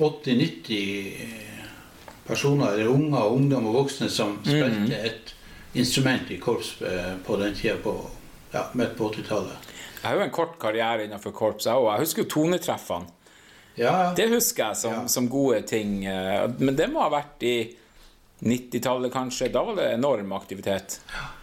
80-90 0.02 1.45
personer, 2.26 2.80
unger, 2.88 3.26
ungdom 3.32 3.66
og 3.70 3.74
voksne, 3.82 4.08
som 4.10 4.38
spilte 4.44 4.98
et 5.06 5.32
instrument 5.76 6.30
i 6.30 6.38
korps 6.42 6.74
eh, 6.82 7.14
på 7.26 7.36
den 7.40 7.54
tida, 7.54 7.76
på, 7.84 7.94
ja, 8.52 8.66
midt 8.74 8.96
på 8.98 9.10
80-tallet. 9.12 9.72
Jeg 10.02 10.10
har 10.10 10.16
jo 10.20 10.24
en 10.26 10.30
kort 10.34 10.58
karriere 10.62 11.04
innenfor 11.06 11.32
korps, 11.34 11.66
jeg 11.66 11.74
òg. 11.74 11.90
Jeg 11.94 12.04
husker 12.06 12.22
jo 12.24 12.28
tonetreffene. 12.36 13.12
Ja, 13.76 13.90
ja. 13.90 14.12
Det 14.16 14.28
husker 14.32 14.70
jeg 14.70 14.76
som, 14.80 14.92
Ja. 14.92 15.06
som 15.08 15.26
gode 15.28 15.62
ting. 15.68 16.04
eh, 16.06 16.46
Men 16.58 16.76
det 16.76 16.86
må 16.92 17.02
ha 17.02 17.10
vært 17.12 17.42
i 17.42 17.56
90-tallet, 18.44 19.12
kanskje. 19.12 19.48
Da 19.52 19.62
var 19.64 19.76
det 19.76 19.90
enorm 19.94 20.32
aktivitet. 20.32 21.00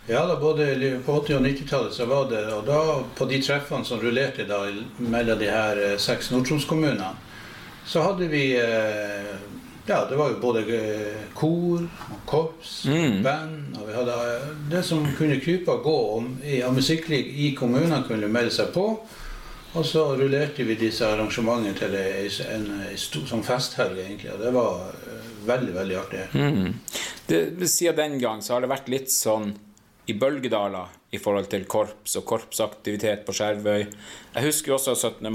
Ja, 0.08 0.26
da, 0.28 0.36
både 0.42 0.66
på 1.06 1.20
80- 1.22 1.36
og 1.38 1.46
90-tallet 1.46 1.94
så 1.96 2.06
var 2.06 2.26
det 2.30 2.42
Og 2.54 2.66
da 2.68 2.80
på 3.16 3.26
de 3.30 3.40
treffene 3.42 3.86
som 3.86 4.00
rullerte 4.02 4.46
da 4.50 4.60
mellom 5.00 5.40
de 5.40 5.50
her 5.50 5.78
eh, 5.78 5.98
seks 5.98 6.32
Nord-Troms-kommunene, 6.32 7.14
så 7.86 8.02
hadde 8.06 8.28
vi 8.32 8.44
eh, 8.58 9.34
Ja, 9.86 10.06
det 10.10 10.16
var 10.16 10.30
jo 10.32 10.40
både 10.40 10.62
eh, 10.78 11.24
kor, 11.36 11.82
og 11.84 12.20
korps, 12.30 12.86
band 13.24 13.76
og 13.76 13.90
vi 13.90 13.96
hadde 13.98 14.14
eh, 14.30 14.46
Det 14.72 14.84
som 14.88 15.04
kunne 15.18 15.42
krype 15.44 15.76
og 15.76 15.84
gå 15.84 15.98
om, 16.18 16.30
i, 16.40 16.62
av 16.64 16.72
musikkliv 16.76 17.28
i 17.28 17.50
kommunene, 17.58 18.00
kunne 18.08 18.32
melde 18.32 18.54
seg 18.56 18.72
på. 18.76 18.86
Og 19.74 19.86
så 19.90 20.06
rullerte 20.16 20.64
vi 20.64 20.78
disse 20.78 21.08
arrangementene 21.10 21.74
til 21.76 21.98
en, 21.98 22.68
en 22.86 22.98
stor 23.00 23.26
sånn 23.28 23.44
festhelg, 23.44 24.00
egentlig. 24.06 24.32
Og 24.32 24.40
det 24.46 24.54
var 24.56 24.88
eh, 25.02 25.30
veldig, 25.52 25.76
veldig 25.82 26.00
artig. 26.00 26.24
Mm. 26.38 26.74
Det, 27.28 27.44
siden 27.68 28.00
den 28.00 28.20
gang 28.24 28.44
så 28.46 28.56
har 28.56 28.64
det 28.64 28.72
vært 28.72 28.92
litt 28.94 29.12
sånn 29.12 29.52
i 30.08 30.16
bølgedaler 30.20 30.96
i 31.16 31.20
forhold 31.22 31.50
til 31.52 31.68
korps 31.70 32.16
og 32.20 32.26
korpsaktivitet 32.28 33.28
på 33.28 33.36
Skjervøy. 33.36 33.84
Jeg 33.84 34.48
husker 34.48 34.74
jo 34.74 34.80
også 34.80 34.96
17. 34.96 35.28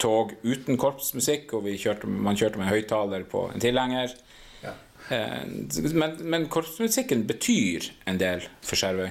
mai-tog 0.00 0.32
uten 0.42 0.76
korpsmusikk, 0.78 1.52
og 1.54 1.64
vi 1.64 1.76
kjørte, 1.78 2.06
man 2.06 2.36
kjørte 2.36 2.58
med 2.58 2.68
høyttaler 2.70 3.24
på 3.28 3.50
en 3.54 3.60
tilhenger. 3.60 4.10
Ja. 4.62 4.72
Eh, 5.10 5.44
Men, 5.94 6.16
men 6.22 6.46
korpsmusikken 6.48 7.26
betyr 7.26 7.90
en 8.06 8.18
del 8.18 8.42
for 8.62 8.76
Skjervøy. 8.76 9.10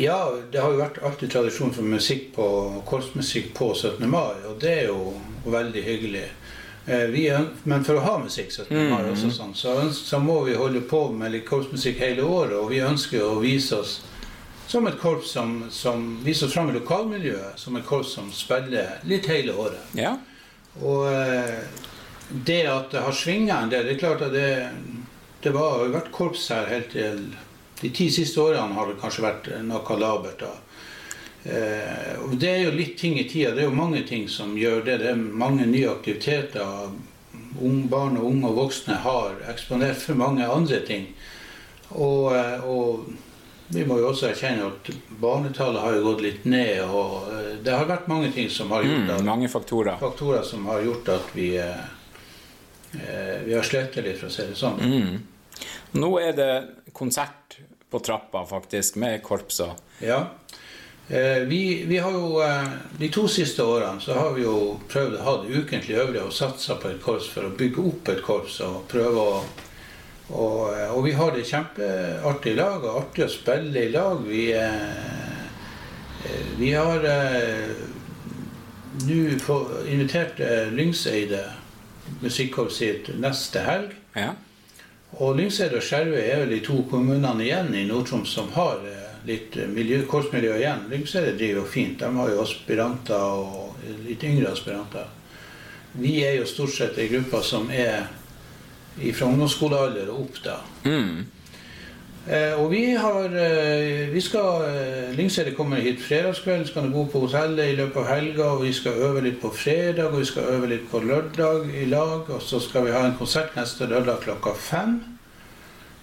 Ja, 0.00 0.32
det 0.50 0.58
har 0.60 0.72
jo 0.72 0.80
vært 0.80 1.02
alltid 1.04 1.30
tradisjon 1.30 1.72
for 1.72 1.82
musikk 1.84 2.32
på, 2.34 2.82
korpsmusikk 2.88 3.52
på 3.54 3.74
17. 3.74 4.08
mai, 4.08 4.40
og 4.48 4.58
det 4.60 4.72
er 4.84 4.86
jo 4.88 5.12
veldig 5.44 5.82
hyggelig. 5.84 6.24
Eh, 6.86 7.06
Vi, 7.12 7.28
men 7.64 7.84
for 7.84 7.94
å 8.00 8.00
ha 8.04 8.18
musikk 8.18 8.50
17. 8.50 8.88
mai, 8.90 9.04
også 9.12 9.30
sånn, 9.30 9.54
så, 9.54 9.76
så 9.92 10.18
må 10.18 10.40
vi 10.48 10.54
holde 10.56 10.80
på 10.80 11.10
med 11.12 11.36
korpsmusikk 11.44 11.98
hele 12.00 12.22
året. 12.24 12.56
Og 12.56 12.70
vi 12.70 12.80
ønsker 12.80 13.22
å 13.22 13.38
vise 13.40 13.76
oss 13.76 14.00
som 14.70 14.86
et 14.86 14.98
korps 15.00 15.30
som, 15.34 15.64
som 15.70 16.02
viser 16.22 16.48
fram 16.48 16.68
i 16.70 16.76
lokalmiljøet. 16.76 17.58
Som 17.58 17.76
et 17.76 17.86
korps 17.86 18.12
som 18.14 18.28
spiller 18.30 19.00
litt 19.02 19.26
hele 19.26 19.56
året. 19.58 19.94
Ja. 19.98 20.12
Og 20.78 21.08
eh, 21.10 21.64
det 22.30 22.60
at 22.70 22.92
det 22.94 23.00
har 23.02 23.16
svinga 23.16 23.56
en 23.58 23.72
del 23.72 23.88
Det 23.88 23.96
er 23.96 23.98
klart 23.98 24.20
at 24.22 24.30
det, 24.30 24.68
det 25.42 25.50
var, 25.50 25.80
har 25.80 25.90
vært 25.90 26.12
korps 26.14 26.44
her 26.54 26.68
helt 26.70 26.92
til 26.94 27.24
De 27.80 27.90
ti 27.90 28.06
siste 28.14 28.38
årene 28.38 28.76
har 28.76 28.86
det 28.86 29.00
kanskje 29.00 29.24
vært 29.24 29.48
noe 29.66 29.96
labert. 29.98 30.44
da. 30.44 30.52
Eh, 31.50 32.20
og 32.20 32.36
det 32.38 32.50
er 32.52 32.62
jo 32.66 32.76
litt 32.76 32.98
ting 33.00 33.16
i 33.18 33.24
tida. 33.26 33.54
Det 33.56 33.64
er 33.64 33.70
jo 33.72 33.74
mange 33.74 34.04
ting 34.06 34.28
som 34.30 34.52
gjør 34.58 34.84
det. 34.86 35.00
Det 35.02 35.08
er 35.10 35.18
mange 35.42 35.66
nye 35.66 35.88
aktiviteter. 35.90 36.92
Ung, 37.58 37.80
barn 37.90 38.20
og 38.20 38.28
unge 38.28 38.52
og 38.52 38.60
voksne 38.60 39.00
har 39.02 39.40
eksponert 39.50 39.98
for 40.04 40.20
mange 40.20 40.46
andre 40.46 40.78
ting. 40.86 41.08
Og, 41.90 42.36
eh, 42.36 42.68
og 42.68 43.10
vi 43.70 43.84
må 43.86 43.96
jo 44.00 44.08
også 44.10 44.28
erkjenne 44.30 44.66
at 44.66 44.90
barnetallet 45.22 45.82
har 45.84 45.94
jo 45.96 46.04
gått 46.08 46.22
litt 46.24 46.44
ned. 46.50 46.80
Og 46.90 47.28
eh, 47.32 47.50
det 47.64 47.74
har 47.76 47.86
vært 47.90 48.08
mange 48.10 48.32
ting 48.34 48.50
som 48.50 48.70
har 48.74 48.82
gjort 48.86 49.10
Mm, 49.10 49.24
mange 49.28 49.48
faktorer. 49.52 49.98
faktorer 50.00 50.42
som 50.46 50.66
har 50.66 50.82
gjort 50.86 51.08
at 51.14 51.30
vi, 51.36 51.52
eh, 51.56 51.84
eh, 52.94 53.38
vi 53.46 53.54
har 53.54 53.62
slettet 53.62 54.04
litt, 54.04 54.18
for 54.18 54.26
å 54.28 54.34
si 54.34 54.42
det 54.48 54.56
sånn. 54.58 54.80
Mm. 54.80 55.22
Nå 56.00 56.10
er 56.20 56.32
det 56.36 56.50
konsert 56.92 57.58
på 57.90 57.98
trappa, 58.06 58.44
faktisk, 58.46 58.96
med 59.02 59.22
korpser. 59.22 59.72
Ja. 60.00 60.20
Eh, 61.10 61.40
vi, 61.50 61.84
vi 61.90 61.96
har 61.98 62.12
jo 62.14 62.38
eh, 62.40 62.68
De 62.98 63.08
to 63.10 63.24
siste 63.28 63.64
årene 63.66 63.98
så 64.00 64.14
har 64.14 64.30
vi 64.36 64.44
jo 64.44 64.76
prøvd 64.88 65.16
å 65.18 65.24
ha 65.26 65.32
det 65.42 65.56
ukentlig 65.58 65.96
øvrig 65.98 66.20
og 66.22 66.30
satsa 66.32 66.76
på 66.78 66.88
et 66.92 67.00
korps 67.02 67.26
for 67.32 67.48
å 67.48 67.56
bygge 67.58 67.82
opp 67.82 68.08
et 68.12 68.22
korps 68.22 68.60
og 68.62 68.84
prøve 68.92 69.18
å 69.18 69.40
og, 70.32 70.74
eh, 70.74 70.90
og 70.94 71.04
vi 71.04 71.14
har 71.18 71.32
det 71.34 71.46
kjempeartig 71.48 72.52
i 72.52 72.58
lag, 72.58 72.84
og 72.84 73.00
artig 73.04 73.26
å 73.26 73.32
spille 73.32 73.86
i 73.86 73.92
lag. 73.94 74.20
Vi, 74.26 74.44
eh, 74.54 75.40
eh, 76.26 76.52
vi 76.58 76.72
har 76.72 77.04
eh, 77.04 77.72
nå 79.06 79.58
invitert 79.90 80.40
eh, 80.40 80.70
Lyngseide 80.74 81.42
musikkorps 82.22 82.78
sitt 82.82 83.10
neste 83.18 83.64
helg. 83.66 83.94
Ja. 84.14 84.34
Og 85.18 85.36
Lyngseid 85.38 85.74
og 85.74 85.82
Skjervøy 85.82 86.22
er 86.22 86.44
vel 86.44 86.54
de 86.54 86.60
to 86.64 86.84
kommunene 86.90 87.42
igjen 87.42 87.74
i 87.74 87.86
Nord-Troms 87.88 88.30
som 88.36 88.50
har 88.54 88.84
eh, 88.86 89.08
litt 89.26 89.56
miljø, 89.74 90.04
korpsmiljø 90.10 90.54
igjen. 90.60 90.86
Lyngseid 90.90 91.34
driver 91.38 91.64
jo 91.64 91.66
fint. 91.66 91.98
De 91.98 92.10
har 92.20 92.30
jo 92.30 92.44
aspiranter 92.44 93.26
og 93.42 93.90
litt 94.06 94.22
yngre 94.26 94.54
aspiranter. 94.54 95.10
Vi 95.98 96.20
er 96.22 96.38
jo 96.38 96.46
stort 96.46 96.76
sett 96.76 96.98
ei 97.02 97.08
gruppe 97.10 97.42
som 97.42 97.66
er 97.74 98.06
fra 98.96 99.28
ungdomsskolealder 99.30 100.10
og 100.10 100.24
opp, 100.24 100.40
da. 100.44 100.56
Mm. 100.84 101.28
Eh, 102.28 102.52
og 102.60 102.70
vi 102.70 102.82
har 103.00 103.32
eh, 103.32 104.12
Vi 104.12 104.20
skal 104.20 104.64
eh, 104.68 105.14
Lyngseid 105.16 105.54
kommer 105.56 105.80
hit 105.80 106.02
fredagskveld, 106.04 106.66
skal 106.68 106.90
bo 106.92 107.06
på 107.08 107.24
hotellet 107.24 107.72
i 107.72 107.76
løpet 107.78 107.96
av 107.96 108.10
helga. 108.10 108.44
Og 108.44 108.64
vi 108.66 108.72
skal 108.76 109.00
øve 109.08 109.24
litt 109.24 109.40
på 109.40 109.52
fredag, 109.54 110.12
og 110.12 110.20
vi 110.20 110.28
skal 110.28 110.52
øve 110.52 110.68
litt 110.68 110.90
på 110.90 111.00
lørdag 111.00 111.72
i 111.74 111.86
lag. 111.88 112.28
Og 112.28 112.42
så 112.42 112.60
skal 112.60 112.86
vi 112.86 112.92
ha 112.94 113.06
en 113.06 113.16
konsert 113.18 113.56
neste 113.56 113.88
lørdag 113.88 114.20
klokka 114.26 114.54
fem. 114.54 115.00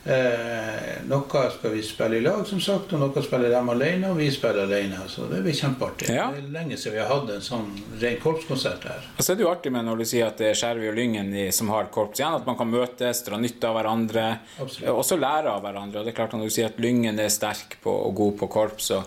Eh, 0.08 1.02
noe 1.04 1.42
skal 1.52 1.74
vi 1.74 1.82
spille 1.84 2.16
i 2.16 2.22
lag, 2.24 2.46
som 2.48 2.62
sagt, 2.64 2.94
og 2.96 3.02
noe 3.02 3.24
spiller 3.26 3.52
de 3.52 3.60
alene, 3.74 4.08
og 4.08 4.20
vi 4.22 4.30
spiller 4.32 4.64
alene. 4.64 5.02
Så 5.12 5.26
det 5.28 5.42
blir 5.44 5.56
kjempeartig. 5.58 6.08
Ja. 6.16 6.30
Det 6.32 6.46
er 6.46 6.54
lenge 6.54 6.78
siden 6.80 6.96
vi 6.96 7.02
har 7.02 7.10
hatt 7.12 7.32
en 7.34 7.44
sånn 7.44 7.66
ren 8.00 8.16
korpskonsert 8.24 8.88
her. 8.88 9.10
Og 9.18 9.26
så 9.26 9.34
er 9.34 9.40
det 9.40 9.44
jo 9.44 9.52
artig 9.52 9.74
med 9.76 9.84
når 9.84 10.00
du 10.00 10.06
sier 10.08 10.30
at 10.30 10.40
det 10.40 10.54
er 10.54 10.60
Skjervøy 10.62 10.88
og 10.94 10.96
Lyngen 10.96 11.34
som 11.52 11.74
har 11.76 11.90
korps 11.92 12.22
igjen, 12.22 12.38
at 12.40 12.48
man 12.48 12.56
kan 12.60 12.72
møtes, 12.72 13.24
dra 13.28 13.40
nytte 13.42 13.68
av 13.68 13.76
hverandre, 13.82 14.28
Absolutt. 14.56 14.88
og 14.94 15.02
også 15.04 15.20
lære 15.20 15.56
av 15.58 15.66
hverandre. 15.66 16.00
Og 16.00 16.08
det 16.08 16.14
er 16.14 16.20
klart 16.22 16.38
Når 16.38 16.48
du 16.48 16.56
sier 16.56 16.72
at 16.72 16.80
Lyngen 16.80 17.20
er 17.20 17.34
sterk 17.34 17.80
på 17.84 17.92
og 17.92 18.16
god 18.16 18.38
på 18.40 18.48
korps, 18.54 18.92
så 18.94 19.02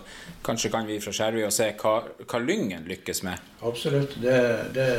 kanskje 0.45 0.69
kan 0.73 0.85
vi 0.85 0.99
fra 1.01 1.13
Skjervøy 1.15 1.47
se 1.49 1.71
hva, 1.81 1.95
hva 2.27 2.43
Lyngen 2.45 2.85
lykkes 2.85 3.23
med. 3.25 3.41
Absolutt. 3.65 4.19
Det, 4.21 4.37
det, 4.77 4.89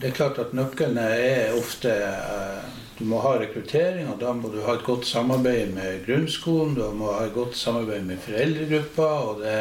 det 0.00 0.10
er 0.10 0.16
klart 0.18 0.42
at 0.42 0.54
nøklene 0.56 1.06
er 1.14 1.54
ofte 1.54 1.94
eh, 1.94 2.82
Du 2.98 3.04
må 3.10 3.18
ha 3.24 3.34
rekruttering, 3.40 4.06
og 4.12 4.20
da 4.20 4.30
må 4.36 4.50
du 4.52 4.60
ha 4.62 4.76
et 4.76 4.84
godt 4.86 5.06
samarbeid 5.08 5.72
med 5.74 6.04
grunnskolen. 6.06 6.76
Du 6.78 6.84
må 6.94 7.10
ha 7.16 7.24
et 7.26 7.34
godt 7.34 7.56
samarbeid 7.58 8.04
med 8.06 8.20
foreldregruppa. 8.22 9.08
og 9.30 9.40
det, 9.42 9.56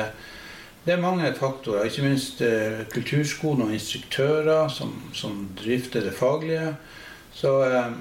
det 0.85 0.93
er 0.93 1.01
mange 1.01 1.31
faktorer. 1.37 1.87
Ikke 1.89 2.05
minst 2.05 2.43
eh, 2.45 2.83
kulturskolen 2.93 3.65
og 3.65 3.73
instruktører 3.73 4.67
som, 4.69 4.93
som 5.17 5.47
drifter 5.57 6.05
det 6.05 6.13
faglige. 6.13 6.75
Så 7.33 7.55
eh, 7.65 7.95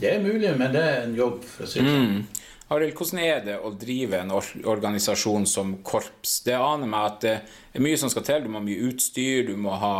det 0.00 0.14
er 0.14 0.24
mulig, 0.24 0.54
men 0.56 0.72
det 0.72 0.84
er 0.84 1.02
en 1.02 1.18
jobb, 1.18 1.44
for 1.44 1.66
å 1.66 1.70
si 1.70 1.84
det 1.84 1.92
sånn. 1.92 2.08
Mm. 2.14 2.40
Arild, 2.72 2.96
hvordan 2.96 3.20
er 3.20 3.44
det 3.44 3.58
å 3.60 3.74
drive 3.76 4.22
en 4.22 4.32
or 4.32 4.48
organisasjon 4.72 5.44
som 5.46 5.76
korps? 5.84 6.38
Det 6.46 6.56
aner 6.56 6.88
meg 6.88 7.10
at 7.10 7.20
det 7.20 7.34
er 7.76 7.84
mye 7.84 8.00
som 8.00 8.08
skal 8.08 8.24
til. 8.24 8.46
Du 8.46 8.48
må 8.48 8.62
ha 8.62 8.64
mye 8.64 8.88
utstyr, 8.88 9.44
du 9.50 9.60
må 9.60 9.76
ha 9.76 9.94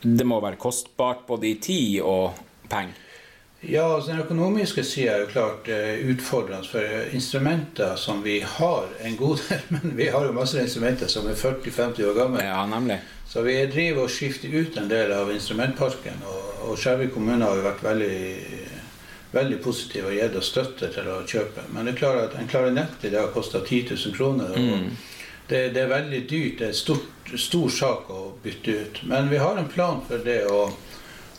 Det 0.00 0.24
må 0.24 0.40
være 0.40 0.56
kostbart 0.56 1.26
både 1.28 1.50
i 1.50 1.58
tid 1.60 2.00
og 2.00 2.38
penger. 2.72 2.96
Ja, 3.60 3.94
altså 3.94 4.10
Den 4.10 4.20
økonomiske 4.20 4.84
sida 4.84 5.12
er 5.12 5.24
jo 5.24 5.32
klart 5.34 5.68
eh, 5.68 6.00
utfordrende. 6.08 6.64
For 6.68 7.12
instrumenter 7.12 7.96
som 8.00 8.22
vi 8.24 8.38
har 8.40 8.88
en 9.04 9.16
god 9.16 9.42
del, 9.48 9.60
men 9.68 9.96
vi 9.96 10.08
har 10.08 10.24
jo 10.24 10.32
masse 10.32 10.62
instrumenter 10.62 11.10
som 11.12 11.28
er 11.28 11.36
40-50 11.36 12.08
år 12.08 12.16
gamle. 12.16 12.44
Ja, 12.44 12.64
nemlig. 12.66 13.00
Så 13.28 13.44
vi 13.46 13.58
driver 13.70 14.06
og 14.06 14.10
skifter 14.10 14.48
ut 14.48 14.78
en 14.80 14.88
del 14.88 15.12
av 15.12 15.32
instrumentparken. 15.32 16.24
Og, 16.26 16.70
og 16.70 16.80
Skjervøy 16.80 17.12
kommune 17.12 17.44
har 17.44 17.60
jo 17.60 17.68
vært 17.68 17.84
veldig, 17.84 18.24
veldig 19.36 19.60
positiv 19.62 20.08
og 20.08 20.16
gitt 20.16 20.40
oss 20.40 20.50
støtte 20.54 20.88
til 20.96 21.12
å 21.12 21.20
kjøpe. 21.28 21.68
Men 21.74 21.86
det 21.86 21.94
er 21.94 22.00
klart 22.00 22.24
at 22.24 22.40
en 22.40 22.50
klarinett 22.50 23.04
i 23.04 23.12
dag 23.12 23.28
koster 23.36 23.60
10 23.60 23.92
000 23.92 24.16
kroner. 24.16 24.56
og 24.56 24.90
det, 25.50 25.68
det 25.74 25.82
er 25.82 25.92
veldig 25.92 26.20
dyrt. 26.30 26.58
Det 26.58 26.64
er 26.64 26.72
en 26.72 26.80
stor, 26.80 27.00
stor 27.36 27.68
sak 27.74 28.10
å 28.14 28.20
bytte 28.42 28.76
ut. 28.80 29.02
Men 29.10 29.28
vi 29.30 29.38
har 29.42 29.58
en 29.58 29.68
plan 29.68 30.00
for 30.08 30.24
det. 30.24 30.44
og 30.46 30.72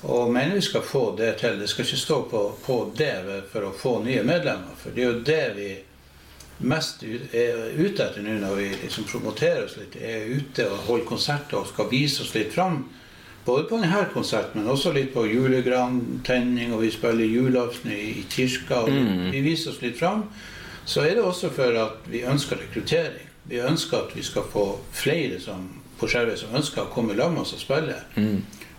og 0.02 0.32
mener 0.34 0.56
vi 0.56 0.62
skal 0.66 0.82
få 0.82 1.16
det 1.18 1.36
til. 1.42 1.60
Det 1.60 1.70
skal 1.70 1.86
ikke 1.86 1.98
stå 1.98 2.22
på, 2.32 2.42
på 2.66 2.78
det 2.98 3.14
for 3.52 3.68
å 3.68 3.74
få 3.78 4.00
nye 4.06 4.24
medlemmer. 4.26 4.78
For 4.82 4.96
det 4.96 5.04
er 5.04 5.12
jo 5.12 5.26
det 5.26 5.44
vi 5.58 5.70
mest 6.62 7.04
er 7.04 7.72
ute 7.78 8.06
etter 8.06 8.22
nå 8.26 8.38
når 8.42 8.56
vi 8.58 8.70
liksom 8.84 9.06
promoterer 9.10 9.66
oss 9.66 9.78
litt. 9.78 9.98
Er 9.98 10.30
ute 10.30 10.66
og 10.70 10.88
holder 10.88 11.08
konserter 11.10 11.60
og 11.60 11.70
skal 11.70 11.90
vise 11.92 12.26
oss 12.26 12.34
litt 12.38 12.54
fram. 12.54 12.84
Både 13.46 13.66
på 13.70 13.78
denne 13.82 14.04
konserten, 14.14 14.62
men 14.62 14.70
også 14.70 14.92
litt 14.94 15.14
på 15.16 15.24
julegrantenning, 15.26 16.74
og 16.76 16.84
vi 16.84 16.92
spiller 16.94 17.26
julaften 17.26 17.94
i, 17.94 18.22
kirka. 18.30 18.84
og 18.84 19.32
Vi 19.34 19.42
viser 19.42 19.74
oss 19.74 19.82
litt 19.82 19.98
fram. 19.98 20.28
Så 20.86 21.02
er 21.06 21.16
det 21.18 21.26
også 21.26 21.50
for 21.54 21.78
at 21.78 22.10
vi 22.10 22.22
ønsker 22.26 22.62
rekruttering. 22.62 23.30
Vi 23.50 23.62
ønsker 23.66 24.06
at 24.06 24.16
vi 24.16 24.22
skal 24.26 24.46
få 24.50 24.66
flere 24.94 25.40
som, 25.42 25.64
på 25.98 26.10
Skjervøy 26.10 26.38
som 26.38 26.54
ønsker 26.58 26.84
å 26.84 26.92
komme 26.94 27.14
i 27.14 27.18
lag 27.18 27.34
med 27.34 27.42
oss 27.42 27.56
og 27.58 27.64
spille. 27.64 27.98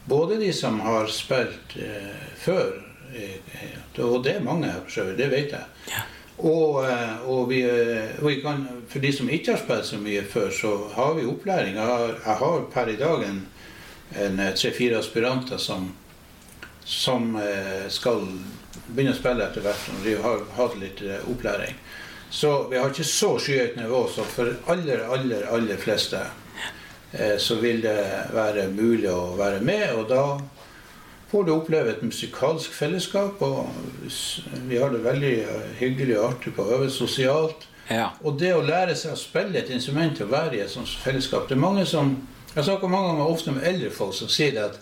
Både 0.04 0.36
de 0.36 0.52
som 0.52 0.80
har 0.80 1.06
spilt 1.06 1.76
eh, 1.78 2.16
før, 2.36 2.72
eh, 3.14 4.00
og 4.02 4.24
det 4.24 4.36
er 4.36 4.44
mange 4.44 4.72
det 5.16 5.28
vet 5.30 5.54
jeg. 5.54 6.02
Og, 6.42 6.82
eh, 6.88 7.22
og, 7.30 7.48
vi, 7.50 7.60
eh, 7.62 8.18
og 8.18 8.28
vi 8.28 8.40
kan, 8.42 8.64
for 8.88 8.98
de 8.98 9.12
som 9.14 9.30
ikke 9.30 9.54
har 9.54 9.62
spilt 9.62 9.86
så 9.86 10.00
mye 10.02 10.24
før, 10.26 10.50
så 10.50 10.72
har 10.94 11.14
vi 11.14 11.26
opplæring. 11.26 11.76
Jeg 11.76 11.86
har, 11.86 12.14
jeg 12.24 12.36
har 12.42 12.64
per 12.72 12.88
i 12.90 12.96
dag 12.96 13.26
en, 13.28 13.42
tre-fire 14.12 14.98
aspiranter 14.98 15.56
som, 15.56 15.86
som 16.84 17.30
skal 17.88 18.26
begynne 18.92 19.14
å 19.14 19.16
spille 19.16 19.46
etter 19.46 19.64
hvert. 19.64 19.86
Og 19.94 20.02
de 20.04 20.16
har 20.20 20.42
hatt 20.58 20.74
litt 20.82 21.00
opplæring. 21.32 21.78
Så 22.28 22.50
vi 22.68 22.76
har 22.76 22.92
ikke 22.92 23.06
så 23.08 23.30
skyhøyt 23.40 23.78
nivå. 23.78 24.02
Så 24.12 24.26
for 24.28 24.52
aller, 24.72 25.06
aller, 25.14 25.46
aller 25.48 25.80
fleste 25.80 26.20
så 27.38 27.54
vil 27.60 27.82
det 27.84 27.98
være 28.32 28.68
mulig 28.72 29.10
å 29.12 29.34
være 29.36 29.60
med. 29.60 29.90
Og 29.98 30.08
da 30.08 30.22
får 31.32 31.44
du 31.46 31.52
oppleve 31.54 31.90
et 31.94 32.02
musikalsk 32.04 32.72
fellesskap. 32.76 33.42
Og 33.42 33.68
vi 34.68 34.78
har 34.80 34.92
det 34.94 35.02
veldig 35.04 35.34
eh, 35.42 35.68
hyggelig 35.80 36.18
og 36.20 36.26
artig 36.30 36.54
på 36.56 36.64
å 36.66 36.78
øve 36.78 36.90
sosialt. 36.92 37.68
Ja. 37.90 38.10
Og 38.24 38.38
det 38.40 38.54
å 38.54 38.62
lære 38.64 38.94
seg 38.96 39.12
å 39.16 39.20
spille 39.20 39.58
et 39.60 39.70
instrument 39.74 40.20
og 40.24 40.30
være 40.32 40.56
i 40.56 40.60
et 40.64 40.70
sånt 40.70 40.88
fellesskap 41.02 41.48
Det 41.50 41.56
er 41.56 41.60
mange 41.60 41.82
som 41.84 42.12
Jeg 42.54 42.64
snakker 42.64 42.88
mange 42.88 43.08
ganger 43.10 43.32
ofte 43.32 43.52
med 43.52 43.64
eldre 43.66 43.90
folk 43.90 44.14
som 44.14 44.28
sier 44.30 44.52
det 44.54 44.62
at 44.68 44.78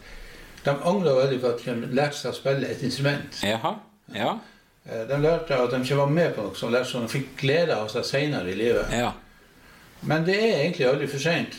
de 0.66 0.74
angrer 0.84 1.16
veldig 1.16 1.38
på 1.40 1.48
at 1.54 1.62
de 1.64 1.88
lærte 1.96 2.18
seg 2.18 2.34
å 2.34 2.36
spille 2.36 2.68
et 2.68 2.82
instrument. 2.84 3.38
Jaha. 3.46 3.70
Ja. 4.14 4.34
Eh, 4.84 5.06
De 5.08 5.16
lærte 5.22 5.56
at 5.56 5.70
de 5.72 5.80
ikke 5.80 5.96
var 6.02 6.10
med 6.12 6.34
på 6.36 6.44
noe 6.44 6.58
som 6.58 6.70
lærte 6.74 6.90
sånn, 6.92 7.06
de 7.08 7.14
fikk 7.14 7.30
glede 7.40 7.78
av 7.78 7.88
seg 7.88 8.04
senere 8.04 8.52
i 8.52 8.58
livet. 8.58 8.92
Ja. 8.92 9.14
Men 10.04 10.26
det 10.28 10.36
er 10.36 10.58
egentlig 10.60 10.86
aldri 10.90 11.08
for 11.08 11.22
seint. 11.24 11.56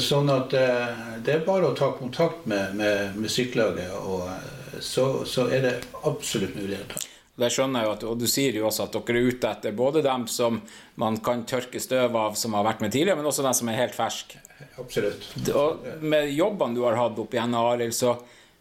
Sånn 0.00 0.30
at 0.32 0.54
eh, 0.56 1.00
det 1.24 1.32
er 1.34 1.42
bare 1.46 1.68
å 1.68 1.74
ta 1.76 1.90
kontakt 1.98 2.46
med, 2.50 2.76
med 2.78 3.18
musikklaget, 3.20 3.90
og 4.00 4.28
eh, 4.30 4.78
så, 4.80 5.24
så 5.28 5.48
er 5.52 5.66
det 5.66 5.74
absolutt 6.08 6.56
muligheter. 6.56 7.10
Det 7.34 7.48
skjønner 7.50 7.82
jeg 7.82 7.88
jo, 7.88 7.92
at, 7.96 8.04
og 8.12 8.18
du 8.22 8.28
sier 8.30 8.54
jo 8.54 8.68
også 8.68 8.84
at 8.86 8.94
dere 8.94 9.18
er 9.18 9.28
ute 9.32 9.48
etter 9.50 9.74
både 9.74 10.04
dem 10.06 10.28
som 10.30 10.60
man 11.02 11.16
kan 11.24 11.42
tørke 11.50 11.80
støv 11.82 12.14
av, 12.16 12.36
som 12.38 12.54
har 12.54 12.66
vært 12.68 12.84
med 12.84 12.94
tidligere, 12.94 13.18
men 13.18 13.26
også 13.26 13.42
dem 13.42 13.56
som 13.58 13.70
er 13.72 13.80
helt 13.80 13.96
ferske. 13.96 14.38
Absolutt. 14.78 15.26
Og 15.50 15.82
med 16.06 16.30
jobbene 16.30 16.78
du 16.78 16.84
har 16.86 16.98
hatt 16.98 17.18
opp 17.18 17.34
igjen, 17.34 17.56
Arild, 17.58 17.94
så 17.94 18.14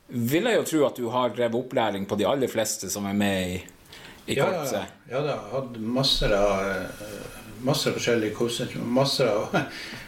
vil 0.09 0.49
jeg 0.49 0.57
jo 0.57 0.65
tro 0.71 0.81
at 0.89 0.97
du 0.99 1.05
har 1.13 1.31
drevet 1.37 1.59
opplæring 1.59 2.09
på 2.09 2.17
de 2.19 2.25
aller 2.29 2.49
fleste 2.51 2.89
som 2.91 3.05
er 3.09 3.15
med 3.17 3.53
i, 3.53 3.61
i 4.33 4.37
Ja, 4.39 4.49
ja, 4.49 4.49
korpset. 4.57 4.97
ja, 5.09 5.21
da, 5.21 5.35
jeg 5.35 5.37
har 5.37 5.53
hatt 5.53 5.77
masse, 5.99 6.29
eh, 6.33 7.69
av 7.69 7.77
forskjellige 7.95 8.35
kurser. 8.37 8.73
Masser 8.83 9.29
av, 9.31 9.53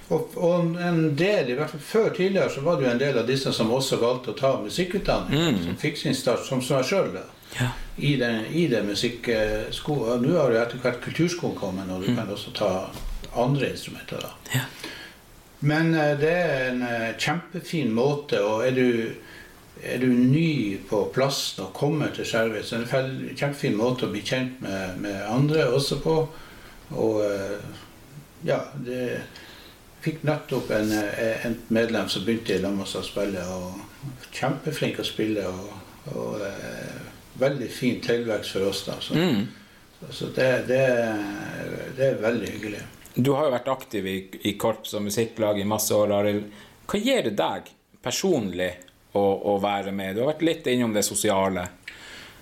og, 0.10 0.36
og 0.38 0.76
en 0.78 1.16
del, 1.18 1.50
i 1.50 1.56
hvert 1.58 1.72
fall 1.72 1.82
før 1.82 2.10
tidligere, 2.14 2.50
så 2.54 2.62
var 2.62 2.78
det 2.78 2.86
jo 2.86 2.92
en 2.92 3.00
del 3.02 3.18
av 3.18 3.26
disse 3.30 3.54
som 3.54 3.72
også 3.74 3.98
valgte 4.02 4.34
å 4.34 4.38
ta 4.38 4.52
musikkutdanning. 4.62 5.62
Som 5.64 5.78
fikk 5.82 5.98
sin 5.98 6.14
start, 6.18 6.46
som, 6.46 6.62
seg 6.62 6.86
sjøl, 6.86 7.16
Ja. 7.60 7.70
i 7.98 8.16
den, 8.20 8.46
i 8.52 8.68
den 8.68 8.86
musikkskolen. 8.90 10.22
Nå 10.26 10.36
har 10.38 10.52
jo 10.52 10.60
etter 10.62 10.82
hvert 10.84 11.02
kulturskolen 11.06 11.56
kommet, 11.58 11.90
og 11.90 12.04
du 12.04 12.12
kan 12.16 12.30
også 12.30 12.52
ta 12.58 12.72
andre 13.36 13.70
instrumenter. 13.72 14.20
da. 14.22 14.34
Ja. 14.54 14.66
Men 15.66 15.94
eh, 15.96 16.18
det 16.20 16.34
er 16.36 16.66
en 16.74 16.82
eh, 16.84 17.14
kjempefin 17.18 17.94
måte, 17.96 18.42
og 18.44 18.66
er 18.68 18.76
du, 18.76 19.16
er 19.84 19.98
du 20.04 20.08
ny 20.12 20.78
på 20.90 21.06
plassen 21.16 21.64
og 21.66 21.74
kommer 21.74 22.12
til 22.14 22.28
Skjervøy, 22.28 22.62
så 22.64 22.76
er 22.76 22.84
det 22.84 23.00
en 23.00 23.38
kjempefin 23.40 23.76
måte 23.80 24.06
å 24.06 24.12
bli 24.12 24.22
kjent 24.22 24.60
med, 24.62 25.00
med 25.02 25.24
andre 25.26 25.66
også 25.72 25.98
på. 26.04 26.18
Og 26.94 27.22
eh, 27.26 27.58
ja, 28.46 28.60
det 28.86 29.22
fikk 30.06 30.24
nettopp 30.28 30.70
en, 30.78 30.92
eh, 30.94 31.46
en 31.50 31.58
medlem 31.74 32.10
som 32.10 32.26
begynte 32.26 32.54
i 32.56 32.62
lag 32.62 32.74
med 32.78 32.86
oss 32.86 32.96
å 33.00 33.04
spille, 33.06 33.42
og 33.50 34.32
kjempeflink 34.36 35.02
å 35.02 35.08
spille. 35.08 35.48
og, 35.50 35.70
og 36.16 36.42
eh, 36.46 37.00
veldig 37.40 37.70
fin 37.74 38.02
tilvekst 38.02 38.52
for 38.56 38.68
oss. 38.70 38.86
da. 38.86 38.94
Så, 39.02 39.14
Mm. 39.14 39.48
så 40.10 40.26
det, 40.36 40.68
det, 40.68 40.84
det 41.98 42.06
er 42.12 42.22
veldig 42.22 42.50
hyggelig. 42.52 42.82
Du 43.16 43.32
har 43.34 43.48
jo 43.48 43.52
vært 43.56 43.68
aktiv 43.72 44.08
i, 44.08 44.18
i 44.44 44.54
korps 44.60 44.94
og 44.94 45.04
musikklag 45.08 45.60
i 45.60 45.66
masse 45.68 45.96
år, 45.96 46.12
Arild. 46.20 46.50
Hva 46.86 47.00
gir 47.00 47.24
det 47.24 47.36
deg 47.40 47.72
personlig 48.04 48.70
å, 49.16 49.24
å 49.56 49.58
være 49.64 49.92
med? 49.96 50.16
Du 50.16 50.22
har 50.22 50.34
vært 50.34 50.46
litt 50.46 50.68
innom 50.68 50.94
det 50.94 51.04
sosiale. 51.08 51.64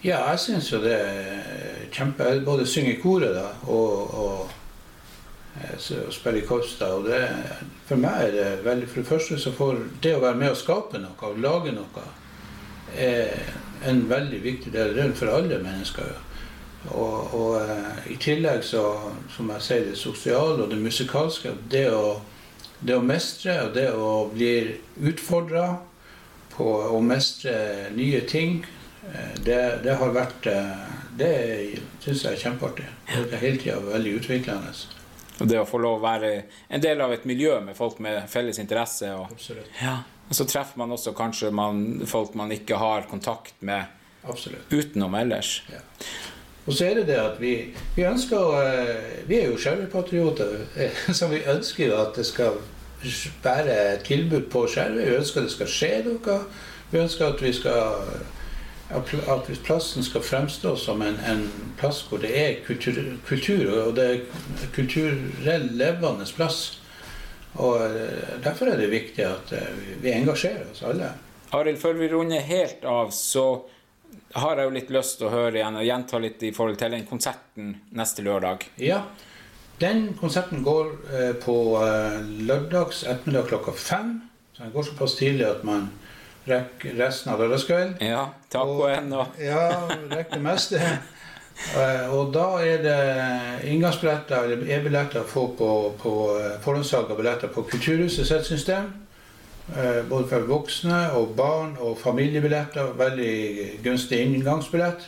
Ja, 0.04 0.20
jeg 0.34 0.40
syns 0.44 0.72
jo 0.74 0.82
det 0.84 0.98
er 1.00 1.86
kjempe 1.94 2.28
både 2.44 2.66
synge 2.68 2.98
i 2.98 3.00
koret 3.02 3.34
da, 3.38 3.46
og, 3.72 4.18
og, 4.20 4.58
eh, 5.62 6.10
spille 6.12 6.42
i 6.42 6.46
korps. 6.48 6.82
og 6.82 7.06
det, 7.06 7.22
For 7.88 8.00
meg 8.00 8.28
er 8.28 8.32
det 8.32 8.66
veldig 8.66 8.88
For 8.88 9.02
det 9.02 9.08
første 9.08 9.40
så 9.40 9.52
får 9.52 9.80
det 10.02 10.16
å 10.16 10.24
være 10.24 10.40
med 10.40 10.52
å 10.52 10.60
skape 10.60 11.02
noe, 11.02 11.16
og 11.22 11.40
lage 11.40 11.72
noe, 11.76 12.06
er 12.98 13.54
en 13.86 14.10
veldig 14.10 14.44
viktig 14.44 14.74
del. 14.74 14.94
Det 14.96 15.04
er 15.04 15.18
for 15.18 15.34
alle 15.34 15.60
mennesker. 15.64 16.14
Og, 16.92 17.34
og 17.34 17.56
eh, 17.62 18.12
i 18.14 18.20
tillegg 18.20 18.64
så, 18.68 18.84
som 19.32 19.50
jeg 19.56 19.66
sier, 19.66 19.88
det 19.88 19.98
sosiale 19.98 20.66
og 20.66 20.70
det 20.72 20.82
musikalske. 20.82 21.56
Det 21.72 21.88
å, 21.96 22.20
det 22.82 22.98
å 22.98 23.06
mestre 23.06 23.58
og 23.68 23.74
det 23.78 23.90
å 23.96 24.14
bli 24.34 24.54
utfordra 25.02 25.78
på 26.54 26.68
å 26.94 27.00
mestre 27.02 27.90
nye 27.96 28.22
ting, 28.30 28.66
eh, 29.10 29.38
det, 29.46 29.62
det 29.86 29.96
har 30.02 30.14
vært 30.16 30.50
Det 31.14 31.30
syns 32.02 32.24
jeg 32.26 32.34
er 32.34 32.42
kjempeartig. 32.42 32.90
Det 33.06 33.38
er 33.38 33.42
hele 33.46 33.62
tida 33.62 33.80
veldig 33.86 34.18
utviklende. 34.18 34.74
Og 35.44 35.50
det 35.52 35.60
å 35.60 35.68
få 35.68 35.82
lov 35.84 35.98
å 36.00 36.04
være 36.06 36.34
en 36.72 36.84
del 36.84 37.02
av 37.04 37.12
et 37.12 37.26
miljø 37.28 37.58
med 37.66 37.76
folk 37.76 37.98
med 38.04 38.30
felles 38.32 38.62
interesse. 38.64 39.10
Og, 39.12 39.34
ja. 39.82 39.98
og 40.30 40.38
så 40.38 40.48
treffer 40.48 40.80
man 40.80 40.96
også 40.96 41.12
kanskje 41.18 41.52
man, 41.52 41.82
folk 42.08 42.38
man 42.40 42.54
ikke 42.56 42.80
har 42.80 43.10
kontakt 43.12 43.60
med 43.60 43.92
Absolutt. 44.24 44.72
utenom 44.72 45.18
ellers. 45.20 45.58
Ja. 45.68 45.84
Og 46.64 46.78
så 46.78 46.88
er 46.88 47.02
det 47.02 47.10
det 47.10 47.18
at 47.20 47.42
vi, 47.44 47.58
vi 47.98 48.06
ønsker 48.08 48.54
eh, 48.62 49.10
Vi 49.28 49.36
er 49.42 49.50
jo 49.52 49.58
skjervepatrioter, 49.60 50.54
så 51.18 51.28
vi 51.28 51.42
ønsker 51.44 51.90
jo 51.90 51.98
at 52.00 52.16
det 52.16 52.24
skal 52.30 52.62
være 53.44 53.98
tilbud 54.08 54.48
på 54.52 54.64
Skjervøy. 54.72 55.04
Vi 55.10 55.18
ønsker 55.18 55.42
at 55.42 55.50
det 55.50 55.56
skal 55.58 55.72
skje 55.74 55.92
noe. 56.06 56.38
Vi 56.94 57.02
ønsker 57.02 57.34
at 57.34 57.44
vi 57.44 57.52
skal 57.52 58.08
at 58.92 59.48
hvis 59.48 59.62
plassen 59.64 60.04
skal 60.04 60.22
fremstå 60.22 60.76
som 60.78 61.02
en, 61.02 61.18
en 61.26 61.44
plass 61.80 62.04
hvor 62.10 62.22
det 62.22 62.32
er 62.38 62.60
kultur, 62.66 63.00
kultur, 63.28 63.70
og 63.88 63.96
det 63.98 64.08
er 64.10 64.72
kulturell 64.76 65.70
levende 65.80 66.28
plass. 66.36 66.80
Og 67.62 67.82
eh, 67.86 68.40
Derfor 68.44 68.74
er 68.74 68.82
det 68.82 68.92
viktig 68.92 69.26
at 69.26 69.54
eh, 69.56 69.84
vi 70.02 70.14
engasjerer 70.14 70.72
oss 70.72 70.84
alle. 70.86 71.14
Arild, 71.54 71.80
før 71.82 72.00
vi 72.00 72.10
runder 72.10 72.42
helt 72.42 72.86
av, 72.86 73.12
så 73.14 73.46
har 74.34 74.58
jeg 74.58 74.70
jo 74.70 74.74
litt 74.74 74.94
lyst 74.94 75.20
til 75.20 75.30
å 75.30 75.34
høre 75.34 75.60
igjen 75.60 75.78
og 75.78 75.86
gjenta 75.86 76.22
litt 76.22 76.44
i 76.46 76.54
forhold 76.54 76.80
til 76.82 76.96
den 76.98 77.06
konserten 77.10 77.76
neste 77.94 78.26
lørdag. 78.26 78.66
Ja, 78.82 79.04
den 79.82 80.08
konserten 80.18 80.64
går 80.66 80.94
eh, 81.14 81.34
på 81.42 81.58
lørdags 82.46 83.04
ettermiddag 83.06 83.50
klokka 83.54 83.74
fem. 83.78 84.16
Så 84.54 84.66
den 84.66 84.74
går 84.74 84.90
såpass 84.90 85.16
tidlig 85.18 85.48
at 85.50 85.64
man 85.66 85.90
rekker 86.48 86.98
resten 87.00 87.34
av 87.34 87.42
lørdagskvelden. 87.42 87.98
Ja, 88.04 88.28
tacoen 88.52 89.12
og 89.16 89.40
Ja, 89.52 89.68
rekker 90.12 90.38
det 90.38 90.44
meste. 90.44 90.82
Eh, 91.78 92.10
og 92.12 92.34
da 92.34 92.48
er 92.66 92.82
det 92.84 92.98
inngangsbilletter 93.70 94.48
eller 94.48 94.66
e-billetter 94.74 95.22
å 95.22 95.30
få 95.30 95.46
på, 95.58 95.70
på 96.02 96.14
eh, 96.40 96.58
forhåndssalg 96.64 97.14
av 97.14 97.20
billetter 97.22 97.52
på 97.54 97.64
Kulturhuset 97.70 98.28
sitt 98.28 98.50
system. 98.50 98.92
Eh, 99.78 100.02
både 100.10 100.28
for 100.32 100.48
voksne 100.50 101.00
og 101.20 101.36
barn 101.38 101.78
og 101.80 102.00
familiebilletter. 102.02 102.96
Veldig 103.00 103.36
gunstig 103.86 104.24
inngangsbillett. 104.26 105.08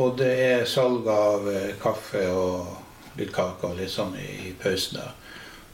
Og 0.00 0.16
det 0.18 0.32
er 0.42 0.68
salg 0.70 1.06
av 1.10 1.46
kaffe 1.82 2.22
og 2.32 3.18
litt 3.18 3.32
kake 3.34 3.68
og 3.68 3.78
litt 3.78 3.90
sånn 3.92 4.14
i 4.18 4.52
pausen. 4.58 5.00
da. 5.00 5.10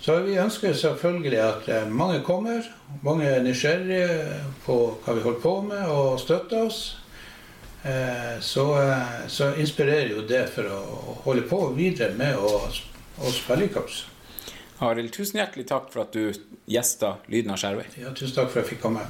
Så 0.00 0.18
vi 0.26 0.36
ønsker 0.38 0.74
selvfølgelig 0.76 1.40
at 1.40 1.68
mange 1.90 2.20
kommer. 2.22 2.66
Mange 3.02 3.26
er 3.26 3.42
nysgjerrige 3.42 4.40
på 4.66 4.76
hva 5.04 5.16
vi 5.16 5.24
holder 5.24 5.42
på 5.42 5.54
med, 5.66 5.82
og 5.88 6.20
støtter 6.20 6.68
oss. 6.68 6.80
Eh, 7.86 8.40
så, 8.40 8.82
eh, 8.82 9.26
så, 9.28 9.54
inspirerer 9.54 10.08
jo 10.10 10.24
det 10.26 10.46
for 10.50 10.66
å 10.66 10.80
holde 11.26 11.44
på 11.46 11.60
videre 11.76 12.16
med 12.18 12.34
å, 12.34 12.50
å 13.22 13.30
spille 13.34 13.68
i 13.68 13.70
korps. 13.70 14.00
Arild, 14.82 15.12
tusen 15.14 15.38
hjertelig 15.38 15.68
takk 15.70 15.92
for 15.92 16.02
at 16.02 16.16
du 16.16 16.34
gjesta 16.66 17.16
Lyden 17.30 17.54
av 17.54 17.62
Skjervøy. 17.62 17.86
Ja, 18.02 18.10
tusen 18.10 18.34
takk 18.40 18.50
for 18.50 18.60
at 18.60 18.64
jeg 18.66 18.74
fikk 18.74 18.84
komme. 18.88 19.06